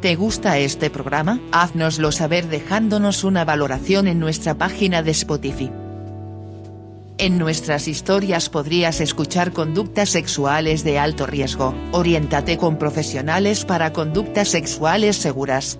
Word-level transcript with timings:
¿Te 0.00 0.16
gusta 0.16 0.56
este 0.56 0.88
programa? 0.88 1.40
Haznoslo 1.52 2.10
saber 2.10 2.48
dejándonos 2.48 3.22
una 3.22 3.44
valoración 3.44 4.08
en 4.08 4.18
nuestra 4.18 4.54
página 4.54 5.02
de 5.02 5.10
Spotify. 5.10 5.70
En 7.18 7.38
nuestras 7.38 7.86
historias 7.86 8.48
podrías 8.48 9.02
escuchar 9.02 9.52
conductas 9.52 10.08
sexuales 10.08 10.84
de 10.84 10.98
alto 10.98 11.26
riesgo, 11.26 11.74
oriéntate 11.92 12.56
con 12.56 12.78
profesionales 12.78 13.66
para 13.66 13.92
conductas 13.92 14.48
sexuales 14.48 15.16
seguras. 15.16 15.78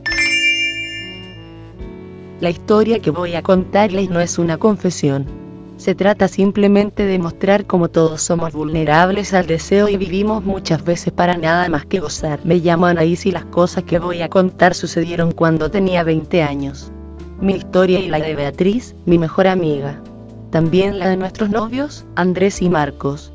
La 2.41 2.51
historia 2.51 3.01
que 3.01 3.11
voy 3.11 3.37
a 3.37 3.43
contarles 3.43 4.11
no 4.11 4.21
es 4.21 4.39
una 4.39 4.59
confesión. 4.59 5.50
Se 5.81 5.95
trata 5.95 6.29
simplemente 6.29 7.07
de 7.07 7.19
mostrar 7.19 7.65
cómo 7.65 7.89
todos 7.89 8.21
somos 8.21 8.53
vulnerables 8.53 9.33
al 9.33 9.47
deseo 9.47 9.89
y 9.89 9.97
vivimos 9.97 10.45
muchas 10.45 10.85
veces 10.85 11.11
para 11.11 11.39
nada 11.39 11.71
más 11.71 11.87
que 11.87 12.01
gozar. 12.01 12.39
Me 12.45 12.57
llamo 12.57 12.85
Anaís 12.85 13.25
y 13.25 13.33
las 13.33 13.47
cosas 13.47 13.85
que 13.85 13.99
voy 13.99 14.21
a 14.21 14.29
contar 14.29 14.75
sucedieron 14.75 15.33
cuando 15.33 15.71
tenía 15.71 16.05
20 16.05 16.43
años. 16.43 16.93
Mi 17.41 17.55
historia 17.55 17.99
y 17.99 18.09
la 18.09 18.19
de 18.19 18.37
Beatriz, 18.37 18.95
mi 19.07 19.17
mejor 19.17 19.47
amiga. 19.47 20.03
También 20.51 20.99
la 20.99 21.09
de 21.09 21.17
nuestros 21.17 21.49
novios, 21.49 22.05
Andrés 22.15 22.61
y 22.61 22.69
Marcos. 22.69 23.33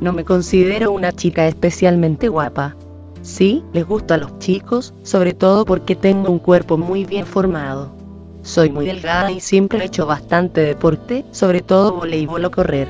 No 0.00 0.12
me 0.12 0.24
considero 0.24 0.92
una 0.92 1.10
chica 1.10 1.48
especialmente 1.48 2.28
guapa. 2.28 2.76
Sí, 3.22 3.64
les 3.72 3.84
gusto 3.84 4.14
a 4.14 4.18
los 4.18 4.38
chicos, 4.38 4.94
sobre 5.02 5.34
todo 5.34 5.64
porque 5.64 5.96
tengo 5.96 6.30
un 6.30 6.38
cuerpo 6.38 6.78
muy 6.78 7.04
bien 7.04 7.26
formado. 7.26 7.97
Soy 8.48 8.70
muy 8.70 8.86
delgada 8.86 9.30
y 9.30 9.40
siempre 9.40 9.80
he 9.80 9.84
hecho 9.84 10.06
bastante 10.06 10.62
deporte, 10.62 11.26
sobre 11.32 11.60
todo 11.60 11.92
voleibol 11.92 12.46
o 12.46 12.50
correr. 12.50 12.88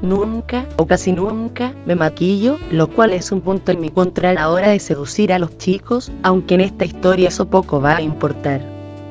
Nunca, 0.00 0.64
o 0.78 0.86
casi 0.86 1.12
nunca, 1.12 1.74
me 1.84 1.94
maquillo, 1.94 2.56
lo 2.70 2.88
cual 2.88 3.12
es 3.12 3.30
un 3.30 3.42
punto 3.42 3.70
en 3.70 3.82
mi 3.82 3.90
contra 3.90 4.30
a 4.30 4.32
la 4.32 4.48
hora 4.48 4.70
de 4.70 4.78
seducir 4.78 5.34
a 5.34 5.38
los 5.38 5.58
chicos, 5.58 6.10
aunque 6.22 6.54
en 6.54 6.62
esta 6.62 6.86
historia 6.86 7.28
eso 7.28 7.50
poco 7.50 7.82
va 7.82 7.96
a 7.96 8.00
importar. 8.00 8.62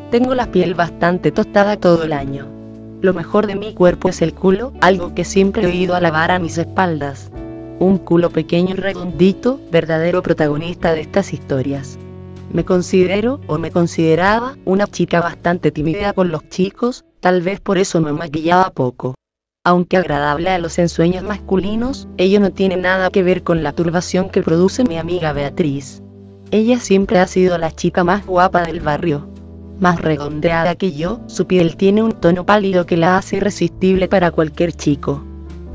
Tengo 0.09 0.33
la 0.33 0.51
piel 0.51 0.73
bastante 0.73 1.31
tostada 1.31 1.77
todo 1.77 2.05
el 2.05 2.13
año. 2.13 2.47
Lo 3.01 3.13
mejor 3.13 3.45
de 3.45 3.53
mi 3.53 3.75
cuerpo 3.75 4.09
es 4.09 4.23
el 4.23 4.33
culo, 4.33 4.73
algo 4.81 5.13
que 5.13 5.23
siempre 5.23 5.61
he 5.61 5.67
oído 5.67 5.93
alabar 5.93 6.31
a 6.31 6.39
mis 6.39 6.57
espaldas. 6.57 7.29
Un 7.77 7.99
culo 7.99 8.31
pequeño 8.31 8.71
y 8.71 8.77
redondito, 8.77 9.59
verdadero 9.71 10.23
protagonista 10.23 10.91
de 10.95 11.01
estas 11.01 11.33
historias. 11.33 11.99
Me 12.53 12.63
considero, 12.63 13.41
o 13.47 13.57
me 13.57 13.71
consideraba, 13.71 14.55
una 14.63 14.85
chica 14.85 15.19
bastante 15.19 15.71
tímida 15.71 16.13
con 16.13 16.29
los 16.29 16.47
chicos, 16.49 17.03
tal 17.19 17.41
vez 17.41 17.59
por 17.59 17.79
eso 17.79 17.99
me 17.99 18.13
maquillaba 18.13 18.69
poco. 18.69 19.15
Aunque 19.65 19.97
agradable 19.97 20.51
a 20.51 20.59
los 20.59 20.77
ensueños 20.77 21.23
masculinos, 21.23 22.07
ello 22.17 22.39
no 22.39 22.51
tiene 22.51 22.77
nada 22.77 23.09
que 23.09 23.23
ver 23.23 23.41
con 23.41 23.63
la 23.63 23.71
turbación 23.71 24.29
que 24.29 24.43
produce 24.43 24.83
mi 24.83 24.99
amiga 24.99 25.33
Beatriz. 25.33 26.03
Ella 26.51 26.79
siempre 26.79 27.17
ha 27.17 27.25
sido 27.25 27.57
la 27.57 27.71
chica 27.71 28.03
más 28.03 28.23
guapa 28.27 28.61
del 28.61 28.81
barrio. 28.81 29.27
Más 29.79 29.99
redondeada 29.99 30.75
que 30.75 30.91
yo, 30.91 31.21
su 31.25 31.47
piel 31.47 31.75
tiene 31.75 32.03
un 32.03 32.11
tono 32.11 32.45
pálido 32.45 32.85
que 32.85 32.97
la 32.97 33.17
hace 33.17 33.37
irresistible 33.37 34.07
para 34.07 34.29
cualquier 34.29 34.73
chico 34.73 35.25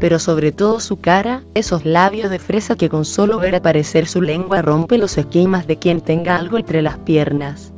pero 0.01 0.19
sobre 0.19 0.53
todo 0.53 0.81
su 0.81 1.01
cara, 1.01 1.43
esos 1.55 1.85
labios 1.85 2.31
de 2.31 2.39
fresa 2.39 2.77
que 2.77 2.89
con 2.89 3.05
solo 3.05 3.39
ver 3.39 3.57
aparecer 3.57 4.07
su 4.07 4.23
lengua 4.23 4.63
rompe 4.63 4.99
los 4.99 5.19
esquemas 5.19 5.67
de 5.67 5.79
quien 5.79 6.01
tenga 6.01 6.37
algo 6.37 6.59
entre 6.59 6.83
las 6.83 6.99
piernas. 6.99 7.73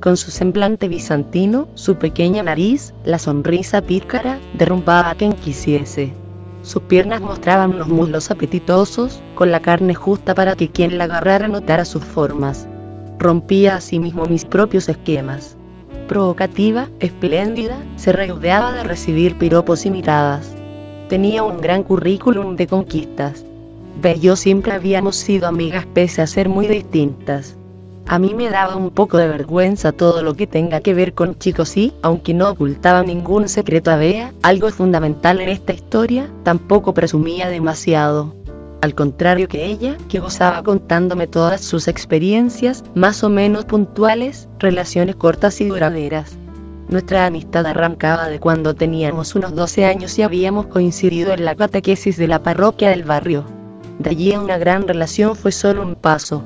Con 0.00 0.16
su 0.16 0.30
semblante 0.30 0.88
bizantino, 0.88 1.68
su 1.74 1.96
pequeña 1.96 2.42
nariz, 2.42 2.94
la 3.04 3.18
sonrisa 3.18 3.82
pícara, 3.82 4.38
derrumbaba 4.54 5.10
a 5.10 5.14
quien 5.14 5.32
quisiese. 5.32 6.12
Sus 6.62 6.82
piernas 6.82 7.20
mostraban 7.20 7.74
unos 7.74 7.88
muslos 7.88 8.30
apetitosos, 8.30 9.20
con 9.34 9.50
la 9.50 9.60
carne 9.60 9.94
justa 9.94 10.34
para 10.34 10.56
que 10.56 10.70
quien 10.70 10.98
la 10.98 11.04
agarrara 11.04 11.48
notara 11.48 11.84
sus 11.84 12.04
formas. 12.04 12.66
Rompía 13.18 13.76
asimismo 13.76 14.26
mis 14.26 14.44
propios 14.44 14.88
esquemas. 14.88 15.56
Provocativa, 16.08 16.88
espléndida, 17.00 17.78
se 17.96 18.12
rodeaba 18.12 18.72
de 18.72 18.84
recibir 18.84 19.38
piropos 19.38 19.86
y 19.86 19.90
miradas 19.90 20.56
Tenía 21.08 21.44
un 21.44 21.60
gran 21.60 21.84
currículum 21.84 22.56
de 22.56 22.66
conquistas. 22.66 23.44
Ve 24.02 24.18
yo 24.18 24.34
siempre 24.34 24.72
habíamos 24.72 25.14
sido 25.14 25.46
amigas 25.46 25.86
pese 25.86 26.20
a 26.20 26.26
ser 26.26 26.48
muy 26.48 26.66
distintas. 26.66 27.56
A 28.08 28.18
mí 28.18 28.34
me 28.34 28.50
daba 28.50 28.74
un 28.74 28.90
poco 28.90 29.16
de 29.16 29.28
vergüenza 29.28 29.92
todo 29.92 30.22
lo 30.22 30.34
que 30.34 30.48
tenga 30.48 30.80
que 30.80 30.94
ver 30.94 31.14
con 31.14 31.38
chicos 31.38 31.76
y, 31.76 31.92
aunque 32.02 32.34
no 32.34 32.50
ocultaba 32.50 33.04
ningún 33.04 33.48
secreto 33.48 33.92
a 33.92 33.96
Bea, 33.96 34.32
algo 34.42 34.68
fundamental 34.70 35.40
en 35.40 35.48
esta 35.48 35.72
historia, 35.72 36.28
tampoco 36.42 36.92
presumía 36.92 37.48
demasiado. 37.48 38.34
Al 38.80 38.94
contrario 38.94 39.48
que 39.48 39.64
ella, 39.64 39.96
que 40.08 40.18
gozaba 40.18 40.62
contándome 40.62 41.28
todas 41.28 41.60
sus 41.60 41.86
experiencias, 41.88 42.84
más 42.94 43.22
o 43.22 43.28
menos 43.28 43.64
puntuales, 43.64 44.48
relaciones 44.58 45.16
cortas 45.16 45.60
y 45.60 45.66
duraderas. 45.66 46.36
Nuestra 46.88 47.26
amistad 47.26 47.66
arrancaba 47.66 48.28
de 48.28 48.38
cuando 48.38 48.74
teníamos 48.74 49.34
unos 49.34 49.56
12 49.56 49.84
años 49.86 50.16
y 50.18 50.22
habíamos 50.22 50.66
coincidido 50.66 51.32
en 51.32 51.44
la 51.44 51.56
catequesis 51.56 52.16
de 52.16 52.28
la 52.28 52.44
parroquia 52.44 52.90
del 52.90 53.02
barrio. 53.02 53.44
De 53.98 54.10
allí 54.10 54.32
a 54.32 54.40
una 54.40 54.56
gran 54.56 54.86
relación 54.86 55.34
fue 55.34 55.50
solo 55.50 55.82
un 55.82 55.96
paso. 55.96 56.44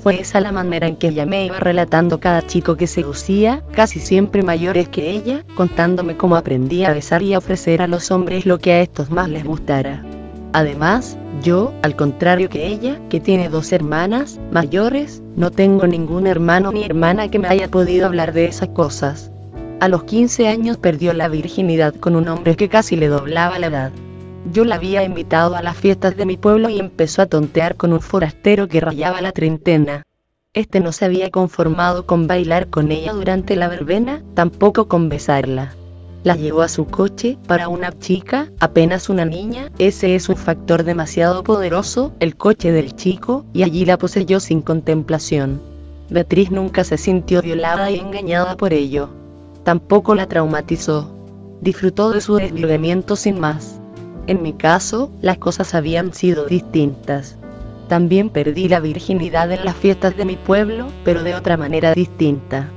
Fue 0.00 0.20
esa 0.20 0.40
la 0.40 0.52
manera 0.52 0.86
en 0.86 0.94
que 0.94 1.08
ella 1.08 1.26
me 1.26 1.44
iba 1.44 1.58
relatando 1.58 2.20
cada 2.20 2.46
chico 2.46 2.76
que 2.76 2.86
seducía, 2.86 3.64
casi 3.72 3.98
siempre 3.98 4.44
mayores 4.44 4.88
que 4.88 5.10
ella, 5.10 5.44
contándome 5.56 6.16
cómo 6.16 6.36
aprendía 6.36 6.90
a 6.90 6.94
besar 6.94 7.22
y 7.22 7.34
a 7.34 7.38
ofrecer 7.38 7.82
a 7.82 7.88
los 7.88 8.12
hombres 8.12 8.46
lo 8.46 8.58
que 8.58 8.72
a 8.72 8.80
estos 8.80 9.10
más 9.10 9.28
les 9.28 9.44
gustara. 9.44 10.04
Además, 10.52 11.18
yo, 11.42 11.72
al 11.82 11.96
contrario 11.96 12.48
que 12.48 12.68
ella, 12.68 13.00
que 13.08 13.18
tiene 13.18 13.48
dos 13.48 13.72
hermanas 13.72 14.38
mayores, 14.52 15.20
no 15.36 15.50
tengo 15.50 15.86
ningún 15.86 16.28
hermano 16.28 16.70
ni 16.70 16.84
hermana 16.84 17.28
que 17.28 17.40
me 17.40 17.48
haya 17.48 17.68
podido 17.68 18.06
hablar 18.06 18.32
de 18.32 18.46
esas 18.46 18.68
cosas. 18.68 19.30
A 19.80 19.88
los 19.88 20.04
15 20.04 20.46
años 20.46 20.76
perdió 20.76 21.14
la 21.14 21.28
virginidad 21.28 21.94
con 21.94 22.14
un 22.14 22.28
hombre 22.28 22.54
que 22.54 22.68
casi 22.68 22.96
le 22.96 23.08
doblaba 23.08 23.58
la 23.58 23.68
edad. 23.68 23.92
Yo 24.52 24.66
la 24.66 24.74
había 24.74 25.02
invitado 25.04 25.56
a 25.56 25.62
las 25.62 25.74
fiestas 25.74 26.18
de 26.18 26.26
mi 26.26 26.36
pueblo 26.36 26.68
y 26.68 26.78
empezó 26.78 27.22
a 27.22 27.26
tontear 27.26 27.76
con 27.76 27.94
un 27.94 28.02
forastero 28.02 28.68
que 28.68 28.80
rayaba 28.80 29.22
la 29.22 29.32
treintena. 29.32 30.02
Este 30.52 30.80
no 30.80 30.92
se 30.92 31.06
había 31.06 31.30
conformado 31.30 32.04
con 32.04 32.26
bailar 32.26 32.68
con 32.68 32.92
ella 32.92 33.14
durante 33.14 33.56
la 33.56 33.68
verbena, 33.68 34.22
tampoco 34.34 34.86
con 34.86 35.08
besarla. 35.08 35.74
La 36.24 36.36
llevó 36.36 36.60
a 36.60 36.68
su 36.68 36.84
coche, 36.84 37.38
para 37.46 37.68
una 37.68 37.98
chica, 37.98 38.50
apenas 38.60 39.08
una 39.08 39.24
niña, 39.24 39.70
ese 39.78 40.14
es 40.14 40.28
un 40.28 40.36
factor 40.36 40.84
demasiado 40.84 41.42
poderoso, 41.42 42.12
el 42.20 42.36
coche 42.36 42.70
del 42.70 42.94
chico, 42.96 43.46
y 43.54 43.62
allí 43.62 43.86
la 43.86 43.96
poseyó 43.96 44.40
sin 44.40 44.60
contemplación. 44.60 45.62
Beatriz 46.10 46.50
nunca 46.50 46.84
se 46.84 46.98
sintió 46.98 47.40
violada 47.40 47.90
y 47.90 47.98
engañada 47.98 48.58
por 48.58 48.74
ello 48.74 49.19
tampoco 49.70 50.16
la 50.16 50.26
traumatizó. 50.26 51.14
Disfrutó 51.60 52.10
de 52.10 52.20
su 52.20 52.34
desviamiento 52.34 53.14
sin 53.14 53.38
más. 53.38 53.80
En 54.26 54.42
mi 54.42 54.52
caso, 54.52 55.12
las 55.22 55.38
cosas 55.38 55.76
habían 55.76 56.12
sido 56.12 56.46
distintas. 56.46 57.36
También 57.86 58.30
perdí 58.30 58.66
la 58.66 58.80
virginidad 58.80 59.52
en 59.52 59.64
las 59.64 59.76
fiestas 59.76 60.16
de 60.16 60.24
mi 60.24 60.34
pueblo, 60.34 60.88
pero 61.04 61.22
de 61.22 61.36
otra 61.36 61.56
manera 61.56 61.94
distinta. 61.94 62.68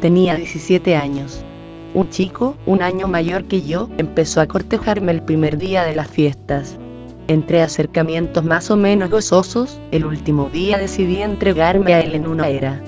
Tenía 0.00 0.36
17 0.36 0.96
años. 0.96 1.44
Un 1.92 2.08
chico, 2.08 2.56
un 2.64 2.80
año 2.80 3.08
mayor 3.08 3.44
que 3.44 3.60
yo, 3.60 3.90
empezó 3.98 4.40
a 4.40 4.46
cortejarme 4.46 5.12
el 5.12 5.20
primer 5.20 5.58
día 5.58 5.84
de 5.84 5.96
las 5.96 6.08
fiestas. 6.08 6.78
Entre 7.26 7.60
acercamientos 7.60 8.42
más 8.42 8.70
o 8.70 8.76
menos 8.78 9.10
gozosos, 9.10 9.78
el 9.90 10.06
último 10.06 10.48
día 10.50 10.78
decidí 10.78 11.20
entregarme 11.20 11.92
a 11.92 12.00
él 12.00 12.14
en 12.14 12.26
una 12.26 12.48
era. 12.48 12.82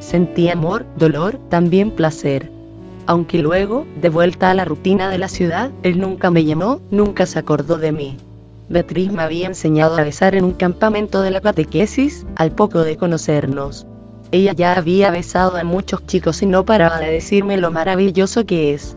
Sentí 0.00 0.50
amor, 0.50 0.84
dolor, 0.98 1.40
también 1.48 1.92
placer 1.92 2.54
aunque 3.06 3.38
luego, 3.38 3.86
de 4.00 4.08
vuelta 4.08 4.50
a 4.50 4.54
la 4.54 4.64
rutina 4.64 5.08
de 5.08 5.18
la 5.18 5.28
ciudad, 5.28 5.70
él 5.82 6.00
nunca 6.00 6.30
me 6.30 6.44
llamó, 6.44 6.80
nunca 6.90 7.26
se 7.26 7.38
acordó 7.38 7.78
de 7.78 7.92
mí. 7.92 8.16
Beatriz 8.68 9.12
me 9.12 9.22
había 9.22 9.46
enseñado 9.46 9.96
a 9.96 10.02
besar 10.02 10.34
en 10.34 10.44
un 10.44 10.52
campamento 10.52 11.22
de 11.22 11.30
la 11.30 11.40
catequesis, 11.40 12.26
al 12.34 12.50
poco 12.52 12.82
de 12.82 12.96
conocernos. 12.96 13.86
Ella 14.32 14.52
ya 14.52 14.72
había 14.74 15.10
besado 15.10 15.56
a 15.56 15.62
muchos 15.62 16.04
chicos 16.04 16.42
y 16.42 16.46
no 16.46 16.64
paraba 16.64 16.98
de 16.98 17.12
decirme 17.12 17.56
lo 17.58 17.70
maravilloso 17.70 18.44
que 18.44 18.74
es. 18.74 18.96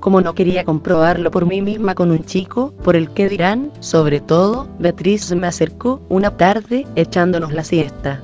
Como 0.00 0.20
no 0.20 0.34
quería 0.34 0.64
comprobarlo 0.64 1.30
por 1.30 1.46
mí 1.46 1.62
misma 1.62 1.94
con 1.94 2.10
un 2.10 2.24
chico, 2.24 2.74
por 2.84 2.94
el 2.94 3.08
que 3.10 3.30
dirán, 3.30 3.72
sobre 3.80 4.20
todo, 4.20 4.68
Beatriz 4.78 5.34
me 5.34 5.46
acercó, 5.46 6.02
una 6.10 6.36
tarde, 6.36 6.86
echándonos 6.94 7.54
la 7.54 7.64
siesta. 7.64 8.20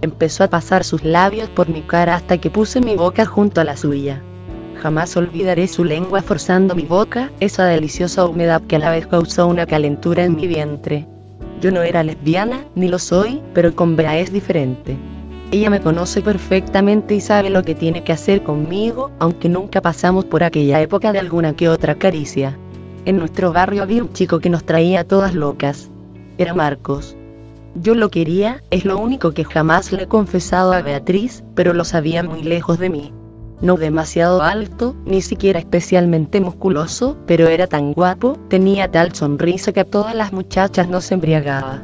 empezó 0.00 0.44
a 0.44 0.48
pasar 0.48 0.84
sus 0.84 1.02
labios 1.02 1.48
por 1.48 1.68
mi 1.68 1.82
cara 1.82 2.14
hasta 2.14 2.38
que 2.38 2.50
puse 2.50 2.80
mi 2.80 2.94
boca 2.94 3.26
junto 3.26 3.60
a 3.60 3.64
la 3.64 3.76
suya. 3.76 4.22
Jamás 4.86 5.16
olvidaré 5.16 5.66
su 5.66 5.82
lengua 5.82 6.22
forzando 6.22 6.76
mi 6.76 6.84
boca, 6.84 7.32
esa 7.40 7.64
deliciosa 7.64 8.24
humedad 8.24 8.62
que 8.62 8.76
a 8.76 8.78
la 8.78 8.92
vez 8.92 9.08
causó 9.08 9.48
una 9.48 9.66
calentura 9.66 10.22
en 10.22 10.36
mi 10.36 10.46
vientre. 10.46 11.08
Yo 11.60 11.72
no 11.72 11.82
era 11.82 12.04
lesbiana, 12.04 12.66
ni 12.76 12.86
lo 12.86 13.00
soy, 13.00 13.42
pero 13.52 13.74
con 13.74 13.96
Bea 13.96 14.16
es 14.20 14.32
diferente. 14.32 14.96
Ella 15.50 15.70
me 15.70 15.80
conoce 15.80 16.22
perfectamente 16.22 17.16
y 17.16 17.20
sabe 17.20 17.50
lo 17.50 17.64
que 17.64 17.74
tiene 17.74 18.04
que 18.04 18.12
hacer 18.12 18.44
conmigo, 18.44 19.10
aunque 19.18 19.48
nunca 19.48 19.80
pasamos 19.80 20.24
por 20.24 20.44
aquella 20.44 20.80
época 20.80 21.10
de 21.10 21.18
alguna 21.18 21.56
que 21.56 21.68
otra 21.68 21.96
caricia. 21.96 22.56
En 23.06 23.16
nuestro 23.18 23.52
barrio 23.52 23.82
había 23.82 24.04
un 24.04 24.12
chico 24.12 24.38
que 24.38 24.50
nos 24.50 24.62
traía 24.62 25.02
todas 25.02 25.34
locas. 25.34 25.90
Era 26.38 26.54
Marcos. 26.54 27.16
Yo 27.74 27.96
lo 27.96 28.08
quería, 28.08 28.62
es 28.70 28.84
lo 28.84 28.98
único 28.98 29.32
que 29.32 29.44
jamás 29.44 29.90
le 29.90 30.04
he 30.04 30.06
confesado 30.06 30.72
a 30.72 30.82
Beatriz, 30.82 31.42
pero 31.56 31.72
lo 31.72 31.84
sabía 31.84 32.22
muy 32.22 32.44
lejos 32.44 32.78
de 32.78 32.88
mí 32.88 33.12
no 33.60 33.76
demasiado 33.76 34.42
alto, 34.42 34.94
ni 35.04 35.22
siquiera 35.22 35.58
especialmente 35.58 36.40
musculoso, 36.40 37.16
pero 37.26 37.48
era 37.48 37.66
tan 37.66 37.92
guapo, 37.92 38.38
tenía 38.48 38.90
tal 38.90 39.14
sonrisa 39.14 39.72
que 39.72 39.80
a 39.80 39.84
todas 39.84 40.14
las 40.14 40.32
muchachas 40.32 40.88
nos 40.88 41.10
embriagaba. 41.12 41.82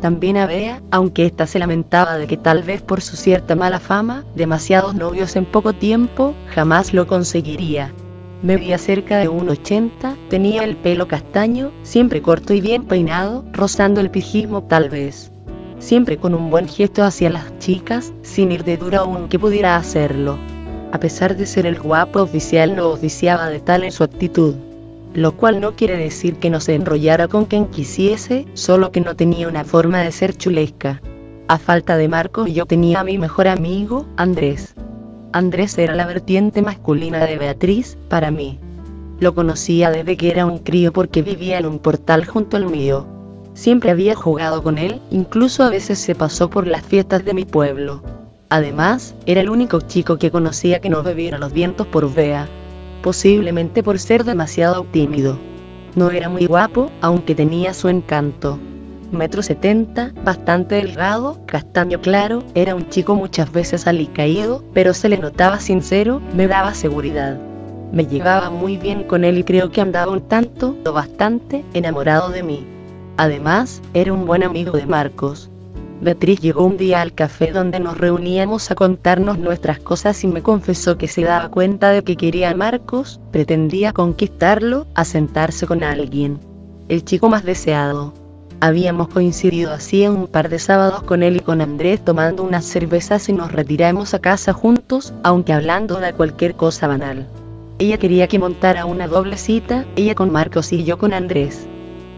También 0.00 0.38
a 0.38 0.46
Bea, 0.46 0.80
aunque 0.90 1.26
ésta 1.26 1.46
se 1.46 1.58
lamentaba 1.58 2.16
de 2.16 2.26
que 2.26 2.38
tal 2.38 2.62
vez 2.62 2.80
por 2.80 3.02
su 3.02 3.16
cierta 3.16 3.54
mala 3.54 3.80
fama, 3.80 4.24
demasiados 4.34 4.94
novios 4.94 5.36
en 5.36 5.44
poco 5.44 5.74
tiempo, 5.74 6.34
jamás 6.54 6.94
lo 6.94 7.06
conseguiría. 7.06 7.92
Medía 8.42 8.78
cerca 8.78 9.18
de 9.18 9.28
1,80, 9.28 10.16
tenía 10.30 10.64
el 10.64 10.76
pelo 10.76 11.06
castaño, 11.06 11.72
siempre 11.82 12.22
corto 12.22 12.54
y 12.54 12.62
bien 12.62 12.84
peinado, 12.84 13.44
rozando 13.52 14.00
el 14.00 14.10
pijismo 14.10 14.62
tal 14.62 14.88
vez. 14.88 15.30
Siempre 15.78 16.16
con 16.16 16.34
un 16.34 16.48
buen 16.48 16.66
gesto 16.66 17.04
hacia 17.04 17.28
las 17.28 17.58
chicas, 17.58 18.14
sin 18.22 18.52
ir 18.52 18.64
de 18.64 18.78
duro 18.78 19.00
aunque 19.00 19.38
pudiera 19.38 19.76
hacerlo. 19.76 20.38
A 20.92 20.98
pesar 20.98 21.36
de 21.36 21.46
ser 21.46 21.66
el 21.66 21.80
guapo 21.80 22.20
oficial 22.20 22.74
no 22.74 22.88
oficiaba 22.88 23.48
de 23.48 23.60
tal 23.60 23.84
en 23.84 23.92
su 23.92 24.02
actitud. 24.02 24.54
Lo 25.14 25.36
cual 25.36 25.60
no 25.60 25.76
quiere 25.76 25.96
decir 25.96 26.36
que 26.36 26.50
no 26.50 26.60
se 26.60 26.74
enrollara 26.74 27.28
con 27.28 27.44
quien 27.44 27.66
quisiese, 27.66 28.46
solo 28.54 28.90
que 28.90 29.00
no 29.00 29.16
tenía 29.16 29.48
una 29.48 29.64
forma 29.64 30.00
de 30.00 30.12
ser 30.12 30.36
chulesca. 30.36 31.00
A 31.48 31.58
falta 31.58 31.96
de 31.96 32.08
Marco 32.08 32.46
yo 32.46 32.66
tenía 32.66 33.00
a 33.00 33.04
mi 33.04 33.18
mejor 33.18 33.48
amigo, 33.48 34.06
Andrés. 34.16 34.74
Andrés 35.32 35.78
era 35.78 35.94
la 35.94 36.06
vertiente 36.06 36.62
masculina 36.62 37.24
de 37.24 37.38
Beatriz, 37.38 37.96
para 38.08 38.30
mí. 38.30 38.58
Lo 39.20 39.34
conocía 39.34 39.90
desde 39.90 40.16
que 40.16 40.30
era 40.30 40.46
un 40.46 40.58
crío 40.58 40.92
porque 40.92 41.22
vivía 41.22 41.58
en 41.58 41.66
un 41.66 41.78
portal 41.78 42.24
junto 42.24 42.56
al 42.56 42.66
mío. 42.66 43.06
Siempre 43.54 43.90
había 43.90 44.14
jugado 44.14 44.62
con 44.62 44.78
él, 44.78 45.00
incluso 45.10 45.62
a 45.62 45.70
veces 45.70 45.98
se 45.98 46.14
pasó 46.14 46.50
por 46.50 46.66
las 46.66 46.84
fiestas 46.84 47.24
de 47.24 47.34
mi 47.34 47.44
pueblo. 47.44 48.02
Además, 48.50 49.14
era 49.26 49.40
el 49.40 49.48
único 49.48 49.80
chico 49.80 50.18
que 50.18 50.32
conocía 50.32 50.80
que 50.80 50.90
no 50.90 51.04
bebiera 51.04 51.38
los 51.38 51.52
vientos 51.52 51.86
por 51.86 52.12
Bea. 52.12 52.48
Posiblemente 53.00 53.84
por 53.84 54.00
ser 54.00 54.24
demasiado 54.24 54.84
tímido. 54.90 55.38
No 55.94 56.10
era 56.10 56.28
muy 56.28 56.46
guapo, 56.46 56.90
aunque 57.00 57.36
tenía 57.36 57.72
su 57.74 57.88
encanto. 57.88 58.58
Metro 59.12 59.42
setenta, 59.42 60.12
bastante 60.24 60.74
delgado, 60.76 61.38
castaño 61.46 62.00
claro, 62.00 62.42
era 62.54 62.74
un 62.74 62.88
chico 62.88 63.14
muchas 63.14 63.52
veces 63.52 63.86
alicaído, 63.86 64.64
pero 64.74 64.94
se 64.94 65.08
le 65.08 65.18
notaba 65.18 65.60
sincero, 65.60 66.20
me 66.34 66.48
daba 66.48 66.74
seguridad. 66.74 67.40
Me 67.92 68.06
llevaba 68.06 68.50
muy 68.50 68.76
bien 68.76 69.04
con 69.04 69.24
él 69.24 69.38
y 69.38 69.44
creo 69.44 69.70
que 69.70 69.80
andaba 69.80 70.12
un 70.12 70.22
tanto, 70.22 70.76
o 70.84 70.92
bastante, 70.92 71.64
enamorado 71.72 72.30
de 72.30 72.42
mí. 72.42 72.66
Además, 73.16 73.80
era 73.94 74.12
un 74.12 74.26
buen 74.26 74.42
amigo 74.42 74.72
de 74.72 74.86
Marcos, 74.86 75.49
Beatriz 76.00 76.40
llegó 76.40 76.64
un 76.64 76.78
día 76.78 77.02
al 77.02 77.12
café 77.12 77.52
donde 77.52 77.78
nos 77.78 77.98
reuníamos 77.98 78.70
a 78.70 78.74
contarnos 78.74 79.38
nuestras 79.38 79.80
cosas 79.80 80.24
y 80.24 80.28
me 80.28 80.42
confesó 80.42 80.96
que 80.96 81.08
se 81.08 81.22
daba 81.22 81.50
cuenta 81.50 81.90
de 81.90 82.02
que 82.02 82.16
quería 82.16 82.50
a 82.50 82.54
Marcos, 82.54 83.20
pretendía 83.30 83.92
conquistarlo, 83.92 84.86
a 84.94 85.04
sentarse 85.04 85.66
con 85.66 85.84
alguien. 85.84 86.38
El 86.88 87.04
chico 87.04 87.28
más 87.28 87.44
deseado. 87.44 88.14
Habíamos 88.62 89.08
coincidido 89.08 89.72
así 89.72 90.02
en 90.02 90.12
un 90.12 90.26
par 90.26 90.48
de 90.48 90.58
sábados 90.58 91.02
con 91.02 91.22
él 91.22 91.36
y 91.36 91.40
con 91.40 91.60
Andrés 91.60 92.02
tomando 92.02 92.44
unas 92.44 92.64
cervezas 92.64 93.28
y 93.28 93.34
nos 93.34 93.52
retiramos 93.52 94.14
a 94.14 94.20
casa 94.20 94.54
juntos, 94.54 95.12
aunque 95.22 95.52
hablando 95.52 96.00
de 96.00 96.14
cualquier 96.14 96.54
cosa 96.54 96.86
banal. 96.86 97.26
Ella 97.78 97.98
quería 97.98 98.26
que 98.26 98.38
montara 98.38 98.86
una 98.86 99.06
doble 99.06 99.36
cita, 99.36 99.84
ella 99.96 100.14
con 100.14 100.30
Marcos 100.30 100.72
y 100.72 100.84
yo 100.84 100.96
con 100.96 101.12
Andrés. 101.12 101.66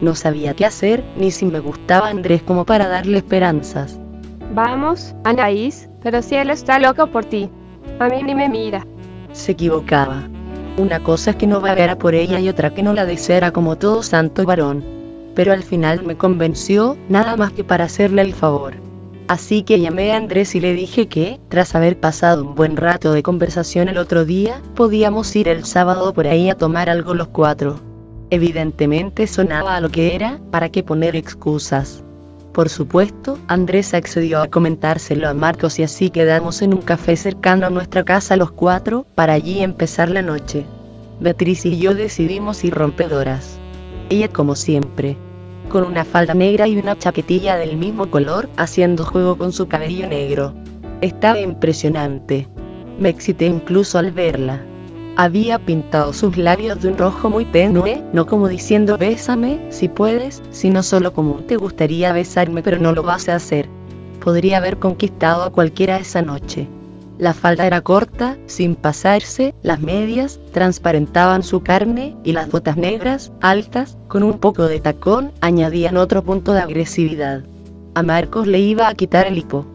No 0.02 0.16
sabía 0.16 0.54
qué 0.54 0.66
hacer, 0.66 1.04
ni 1.16 1.30
si 1.30 1.46
me 1.46 1.60
gustaba 1.60 2.08
Andrés 2.08 2.42
como 2.42 2.66
para 2.66 2.88
darle 2.88 3.18
esperanzas. 3.18 4.00
Vamos, 4.52 5.14
Anaís, 5.22 5.88
pero 6.02 6.22
si 6.22 6.34
él 6.34 6.50
está 6.50 6.80
loco 6.80 7.06
por 7.06 7.24
ti. 7.24 7.48
A 8.00 8.08
mí 8.08 8.20
ni 8.24 8.34
me 8.34 8.48
mira. 8.48 8.84
Se 9.30 9.52
equivocaba. 9.52 10.24
Una 10.76 11.04
cosa 11.04 11.30
es 11.30 11.36
que 11.36 11.46
no 11.46 11.60
vagara 11.60 11.98
por 11.98 12.16
ella 12.16 12.40
y 12.40 12.48
otra 12.48 12.74
que 12.74 12.82
no 12.82 12.94
la 12.94 13.06
deseara 13.06 13.52
como 13.52 13.78
todo 13.78 14.02
santo 14.02 14.44
varón. 14.44 14.82
Pero 15.36 15.52
al 15.52 15.62
final 15.62 16.02
me 16.02 16.16
convenció, 16.16 16.96
nada 17.08 17.36
más 17.36 17.52
que 17.52 17.62
para 17.62 17.84
hacerle 17.84 18.22
el 18.22 18.34
favor. 18.34 18.74
Así 19.28 19.62
que 19.62 19.78
llamé 19.78 20.10
a 20.10 20.16
Andrés 20.16 20.56
y 20.56 20.60
le 20.60 20.74
dije 20.74 21.06
que, 21.06 21.38
tras 21.48 21.76
haber 21.76 22.00
pasado 22.00 22.42
un 22.42 22.56
buen 22.56 22.76
rato 22.76 23.12
de 23.12 23.22
conversación 23.22 23.88
el 23.88 23.98
otro 23.98 24.24
día, 24.24 24.60
podíamos 24.74 25.36
ir 25.36 25.46
el 25.46 25.64
sábado 25.64 26.12
por 26.12 26.26
ahí 26.26 26.50
a 26.50 26.56
tomar 26.56 26.90
algo 26.90 27.14
los 27.14 27.28
cuatro. 27.28 27.91
Evidentemente 28.32 29.26
sonaba 29.26 29.76
a 29.76 29.80
lo 29.82 29.90
que 29.90 30.14
era, 30.14 30.40
¿para 30.50 30.70
qué 30.70 30.82
poner 30.82 31.16
excusas? 31.16 32.02
Por 32.54 32.70
supuesto, 32.70 33.38
Andrés 33.46 33.92
accedió 33.92 34.40
a 34.40 34.48
comentárselo 34.48 35.28
a 35.28 35.34
Marcos 35.34 35.78
y 35.78 35.82
así 35.82 36.08
quedamos 36.08 36.62
en 36.62 36.72
un 36.72 36.80
café 36.80 37.14
cercano 37.14 37.66
a 37.66 37.70
nuestra 37.70 38.04
casa 38.04 38.38
los 38.38 38.50
cuatro, 38.50 39.04
para 39.14 39.34
allí 39.34 39.62
empezar 39.62 40.08
la 40.08 40.22
noche. 40.22 40.64
Beatriz 41.20 41.66
y 41.66 41.78
yo 41.78 41.94
decidimos 41.94 42.64
ir 42.64 42.72
rompedoras. 42.72 43.58
Ella 44.08 44.28
como 44.28 44.54
siempre, 44.54 45.18
con 45.68 45.84
una 45.84 46.06
falda 46.06 46.32
negra 46.32 46.66
y 46.66 46.78
una 46.78 46.96
chaquetilla 46.96 47.58
del 47.58 47.76
mismo 47.76 48.10
color, 48.10 48.48
haciendo 48.56 49.04
juego 49.04 49.36
con 49.36 49.52
su 49.52 49.68
cabello 49.68 50.08
negro. 50.08 50.54
Estaba 51.02 51.38
impresionante. 51.38 52.48
Me 52.98 53.10
excité 53.10 53.44
incluso 53.44 53.98
al 53.98 54.10
verla. 54.10 54.64
Había 55.14 55.58
pintado 55.58 56.14
sus 56.14 56.38
labios 56.38 56.80
de 56.80 56.88
un 56.88 56.96
rojo 56.96 57.28
muy 57.28 57.44
tenue, 57.44 58.02
no 58.14 58.26
como 58.26 58.48
diciendo 58.48 58.96
bésame, 58.96 59.60
si 59.70 59.88
puedes, 59.88 60.42
sino 60.50 60.82
solo 60.82 61.12
como 61.12 61.34
te 61.34 61.56
gustaría 61.56 62.14
besarme 62.14 62.62
pero 62.62 62.78
no 62.78 62.92
lo 62.92 63.02
vas 63.02 63.28
a 63.28 63.34
hacer. 63.34 63.68
Podría 64.24 64.56
haber 64.56 64.78
conquistado 64.78 65.42
a 65.42 65.52
cualquiera 65.52 65.98
esa 65.98 66.22
noche. 66.22 66.66
La 67.18 67.34
falda 67.34 67.66
era 67.66 67.82
corta, 67.82 68.38
sin 68.46 68.74
pasarse, 68.74 69.54
las 69.62 69.80
medias 69.80 70.40
transparentaban 70.50 71.42
su 71.42 71.62
carne 71.62 72.16
y 72.24 72.32
las 72.32 72.50
botas 72.50 72.78
negras, 72.78 73.32
altas, 73.42 73.98
con 74.08 74.22
un 74.22 74.38
poco 74.38 74.66
de 74.66 74.80
tacón, 74.80 75.32
añadían 75.42 75.98
otro 75.98 76.22
punto 76.24 76.54
de 76.54 76.60
agresividad. 76.60 77.44
A 77.94 78.02
Marcos 78.02 78.46
le 78.46 78.60
iba 78.60 78.88
a 78.88 78.94
quitar 78.94 79.26
el 79.26 79.36
hipo. 79.36 79.66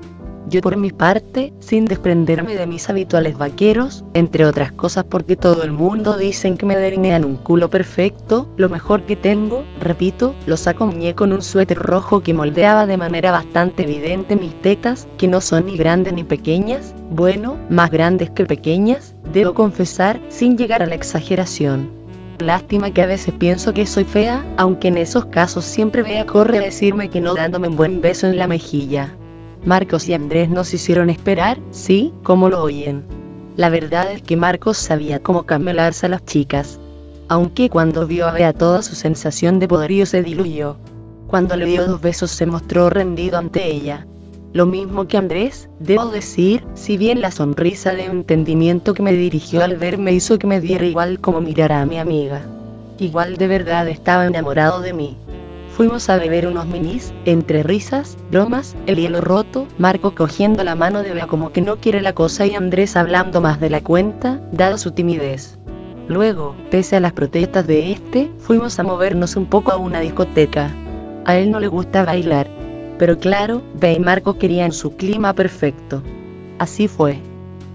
Yo 0.50 0.62
por 0.62 0.78
mi 0.78 0.92
parte, 0.92 1.52
sin 1.60 1.84
desprenderme 1.84 2.56
de 2.56 2.66
mis 2.68 2.90
habituales 2.90 3.38
vaqueros, 3.38 4.06
entre 4.14 4.46
otras 4.46 4.72
cosas 4.72 5.04
porque 5.04 5.36
todo 5.36 5.64
el 5.64 5.74
mundo 5.74 6.16
dicen 6.16 6.56
que 6.56 6.66
me 6.66 6.78
delinean 6.78 7.26
un 7.26 7.36
culo 7.36 7.70
perfecto, 7.70 8.48
lo 8.56 8.70
mejor 8.70 9.04
que 9.04 9.18
tengo, 9.18 9.66
repito, 9.82 10.36
lo 10.46 10.56
saco 10.56 10.90
con 11.16 11.34
un 11.34 11.42
suéter 11.42 11.78
rojo 11.78 12.22
que 12.22 12.34
moldeaba 12.34 12.86
de 12.86 12.96
manera 12.96 13.32
bastante 13.32 13.84
evidente 13.84 14.38
mis 14.38 14.62
tetas, 14.62 15.06
que 15.18 15.28
no 15.28 15.42
son 15.42 15.66
ni 15.66 15.76
grandes 15.76 16.14
ni 16.14 16.24
pequeñas, 16.24 16.96
bueno, 17.10 17.58
más 17.70 17.92
grandes 17.92 18.30
que 18.30 18.46
pequeñas, 18.46 19.16
debo 19.34 19.54
confesar, 19.54 20.22
sin 20.30 20.58
llegar 20.58 20.82
a 20.82 20.86
la 20.86 20.96
exageración. 20.96 21.92
Lástima 22.40 22.92
que 22.92 23.02
a 23.02 23.08
veces 23.08 23.34
pienso 23.38 23.74
que 23.74 23.86
soy 23.86 24.06
fea, 24.06 24.46
aunque 24.56 24.88
en 24.88 24.98
esos 24.98 25.26
casos 25.26 25.66
siempre 25.66 26.04
vea 26.04 26.26
corre 26.26 26.60
a 26.60 26.62
decirme 26.62 27.10
que 27.10 27.20
no 27.20 27.34
dándome 27.34 27.68
un 27.68 27.76
buen 27.76 28.00
beso 28.00 28.28
en 28.28 28.38
la 28.38 28.48
mejilla. 28.48 29.18
Marcos 29.66 30.08
y 30.08 30.14
Andrés 30.14 30.50
nos 30.50 30.74
hicieron 30.74 31.10
esperar, 31.10 31.60
sí, 31.72 32.14
como 32.24 32.50
lo 32.50 32.62
oyen. 32.62 33.04
La 33.56 33.70
verdad 33.70 34.12
es 34.12 34.22
que 34.22 34.38
Marcos 34.38 34.78
sabía 34.78 35.20
cómo 35.20 35.44
camelarse 35.44 36.06
a 36.06 36.10
las 36.10 36.24
chicas. 36.26 36.80
Aunque 37.28 37.70
cuando 37.70 38.08
vio 38.08 38.28
a 38.28 38.32
Bea 38.32 38.54
toda 38.54 38.82
su 38.82 38.96
sensación 38.96 39.60
de 39.60 39.68
poderío 39.68 40.06
se 40.06 40.24
diluyó. 40.24 40.78
Cuando 41.28 41.58
le 41.58 41.66
dio 41.66 41.86
dos 41.86 42.00
besos 42.00 42.32
se 42.32 42.46
mostró 42.46 42.90
rendido 42.90 43.38
ante 43.38 43.66
ella. 43.66 44.08
Lo 44.54 44.66
mismo 44.66 45.08
que 45.08 45.18
Andrés, 45.18 45.70
debo 45.80 46.06
decir, 46.08 46.64
si 46.74 46.98
bien 46.98 47.20
la 47.20 47.32
sonrisa 47.32 47.92
de 47.94 48.06
entendimiento 48.06 48.94
que 48.94 49.04
me 49.04 49.12
dirigió 49.12 49.64
al 49.64 49.76
verme 49.76 50.14
hizo 50.14 50.40
que 50.40 50.48
me 50.48 50.62
diera 50.62 50.86
igual 50.86 51.20
como 51.20 51.42
mirar 51.42 51.74
a 51.74 51.86
mi 51.86 52.00
amiga. 52.00 52.44
Igual 52.98 53.38
de 53.38 53.48
verdad 53.48 53.88
estaba 53.90 54.26
enamorado 54.26 54.82
de 54.82 54.94
mí. 54.94 55.18
Fuimos 55.78 56.10
a 56.10 56.18
beber 56.18 56.48
unos 56.48 56.66
minis, 56.66 57.14
entre 57.26 57.62
risas, 57.62 58.18
bromas, 58.32 58.76
el 58.88 58.96
hielo 58.96 59.22
roto, 59.22 59.68
Marco 59.78 60.16
cogiendo 60.16 60.64
la 60.64 60.74
mano 60.74 61.04
de 61.04 61.14
Bea 61.14 61.28
como 61.28 61.52
que 61.52 61.62
no 61.62 61.76
quiere 61.76 62.02
la 62.02 62.14
cosa 62.14 62.48
y 62.48 62.56
Andrés 62.56 62.96
hablando 62.96 63.42
más 63.42 63.60
de 63.60 63.70
la 63.70 63.82
cuenta, 63.82 64.42
dada 64.52 64.80
su 64.80 64.94
timidez. 64.94 65.60
Luego, 66.08 66.56
pese 66.72 66.96
a 66.96 67.00
las 67.00 67.14
protestas 67.14 67.68
de 67.68 67.92
este, 67.92 68.32
fuimos 68.40 68.80
a 68.80 68.84
movernos 68.84 69.36
un 69.36 69.46
poco 69.46 69.72
a 69.72 69.78
una 69.78 70.00
discoteca. 70.00 70.72
A 71.26 71.38
él 71.38 71.52
no 71.52 71.60
le 71.60 71.68
gusta 71.68 72.04
bailar. 72.04 72.48
Pero 72.98 73.20
claro, 73.20 73.62
Bea 73.76 73.94
y 73.94 74.00
Marcos 74.00 74.38
querían 74.38 74.72
su 74.72 74.96
clima 74.96 75.34
perfecto. 75.34 76.02
Así 76.58 76.88
fue. 76.88 77.20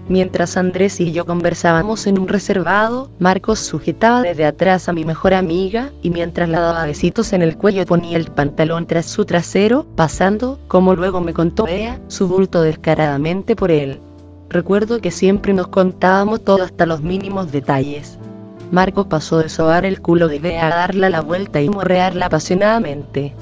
Mientras 0.09 0.57
Andrés 0.57 0.99
y 0.99 1.13
yo 1.13 1.25
conversábamos 1.25 2.07
en 2.07 2.19
un 2.19 2.27
reservado, 2.27 3.09
Marcos 3.19 3.59
sujetaba 3.59 4.21
desde 4.21 4.45
atrás 4.45 4.89
a 4.89 4.93
mi 4.93 5.05
mejor 5.05 5.33
amiga, 5.33 5.91
y 6.01 6.09
mientras 6.09 6.49
la 6.49 6.59
daba 6.59 6.85
besitos 6.85 7.31
en 7.31 7.41
el 7.41 7.57
cuello 7.57 7.85
ponía 7.85 8.17
el 8.17 8.25
pantalón 8.25 8.85
tras 8.85 9.05
su 9.05 9.23
trasero, 9.23 9.85
pasando, 9.95 10.59
como 10.67 10.93
luego 10.95 11.21
me 11.21 11.33
contó 11.33 11.63
Bea, 11.63 12.01
su 12.09 12.27
bulto 12.27 12.61
descaradamente 12.61 13.55
por 13.55 13.71
él. 13.71 14.01
Recuerdo 14.49 14.99
que 14.99 15.09
siempre 15.09 15.53
nos 15.53 15.69
contábamos 15.69 16.43
todo 16.43 16.63
hasta 16.63 16.85
los 16.85 17.01
mínimos 17.01 17.51
detalles. 17.53 18.19
Marcos 18.71 19.07
pasó 19.07 19.37
de 19.37 19.47
sobar 19.47 19.85
el 19.85 20.01
culo 20.01 20.27
de 20.27 20.39
Bea 20.39 20.67
a 20.67 20.75
darle 20.75 21.09
la 21.09 21.21
vuelta 21.21 21.61
y 21.61 21.69
morrearla 21.69 22.25
apasionadamente. 22.25 23.33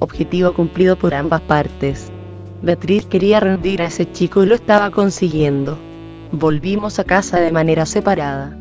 Objetivo 0.00 0.52
cumplido 0.52 0.96
por 0.96 1.14
ambas 1.14 1.40
partes. 1.40 2.12
Beatriz 2.60 3.06
quería 3.06 3.40
rendir 3.40 3.80
a 3.80 3.86
ese 3.86 4.10
chico 4.12 4.42
y 4.42 4.46
lo 4.46 4.54
estaba 4.54 4.90
consiguiendo. 4.90 5.78
Volvimos 6.32 7.00
a 7.00 7.04
casa 7.04 7.40
de 7.40 7.50
manera 7.50 7.86
separada. 7.86 8.56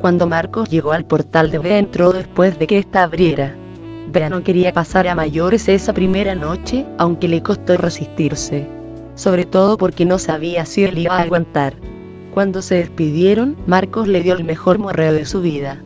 Cuando 0.00 0.26
Marcos 0.26 0.68
llegó 0.68 0.90
al 0.90 1.04
portal 1.04 1.52
de 1.52 1.58
Bea 1.58 1.78
entró 1.78 2.12
después 2.12 2.58
de 2.58 2.66
que 2.66 2.78
ésta 2.78 3.04
abriera. 3.04 3.54
Bea 4.10 4.28
no 4.28 4.42
quería 4.42 4.72
pasar 4.72 5.06
a 5.06 5.14
mayores 5.14 5.68
esa 5.68 5.92
primera 5.92 6.34
noche, 6.34 6.84
aunque 6.98 7.28
le 7.28 7.40
costó 7.40 7.76
resistirse. 7.76 8.66
Sobre 9.14 9.44
todo 9.44 9.78
porque 9.78 10.04
no 10.04 10.18
sabía 10.18 10.66
si 10.66 10.82
él 10.82 10.98
iba 10.98 11.16
a 11.16 11.22
aguantar. 11.22 11.74
Cuando 12.34 12.60
se 12.60 12.74
despidieron, 12.74 13.56
Marcos 13.68 14.08
le 14.08 14.22
dio 14.22 14.34
el 14.34 14.42
mejor 14.42 14.80
morreo 14.80 15.12
de 15.12 15.24
su 15.24 15.42
vida. 15.42 15.80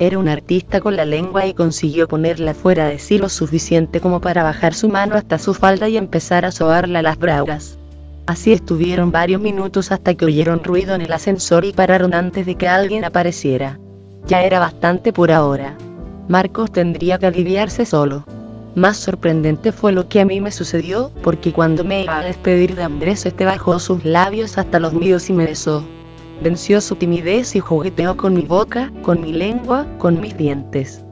Era 0.00 0.18
un 0.18 0.28
artista 0.28 0.80
con 0.80 0.96
la 0.96 1.04
lengua 1.04 1.46
y 1.46 1.54
consiguió 1.54 2.08
ponerla 2.08 2.52
fuera 2.52 2.88
de 2.88 2.98
sí 2.98 3.18
lo 3.18 3.28
suficiente 3.28 4.00
como 4.00 4.20
para 4.20 4.42
bajar 4.42 4.74
su 4.74 4.88
mano 4.88 5.14
hasta 5.14 5.38
su 5.38 5.54
falda 5.54 5.88
y 5.88 5.96
empezar 5.96 6.44
a 6.44 6.50
sobarla 6.50 7.00
las 7.00 7.16
bragas. 7.16 7.78
Así 8.30 8.52
estuvieron 8.52 9.10
varios 9.10 9.40
minutos 9.40 9.90
hasta 9.90 10.14
que 10.14 10.24
oyeron 10.24 10.62
ruido 10.62 10.94
en 10.94 11.00
el 11.00 11.12
ascensor 11.12 11.64
y 11.64 11.72
pararon 11.72 12.14
antes 12.14 12.46
de 12.46 12.54
que 12.54 12.68
alguien 12.68 13.04
apareciera. 13.04 13.80
Ya 14.24 14.44
era 14.44 14.60
bastante 14.60 15.12
por 15.12 15.32
ahora. 15.32 15.76
Marcos 16.28 16.70
tendría 16.70 17.18
que 17.18 17.26
aliviarse 17.26 17.84
solo. 17.84 18.24
Más 18.76 18.98
sorprendente 18.98 19.72
fue 19.72 19.90
lo 19.90 20.08
que 20.08 20.20
a 20.20 20.24
mí 20.24 20.40
me 20.40 20.52
sucedió, 20.52 21.10
porque 21.24 21.52
cuando 21.52 21.82
me 21.82 22.04
iba 22.04 22.20
a 22.20 22.24
despedir 22.24 22.76
de 22.76 22.84
Andrés 22.84 23.26
este 23.26 23.44
bajó 23.44 23.80
sus 23.80 24.04
labios 24.04 24.58
hasta 24.58 24.78
los 24.78 24.92
míos 24.92 25.28
y 25.28 25.32
me 25.32 25.46
besó. 25.46 25.82
Venció 26.40 26.80
su 26.80 26.94
timidez 26.94 27.56
y 27.56 27.58
jugueteó 27.58 28.16
con 28.16 28.34
mi 28.34 28.42
boca, 28.42 28.92
con 29.02 29.22
mi 29.22 29.32
lengua, 29.32 29.88
con 29.98 30.20
mis 30.20 30.36
dientes. 30.36 31.04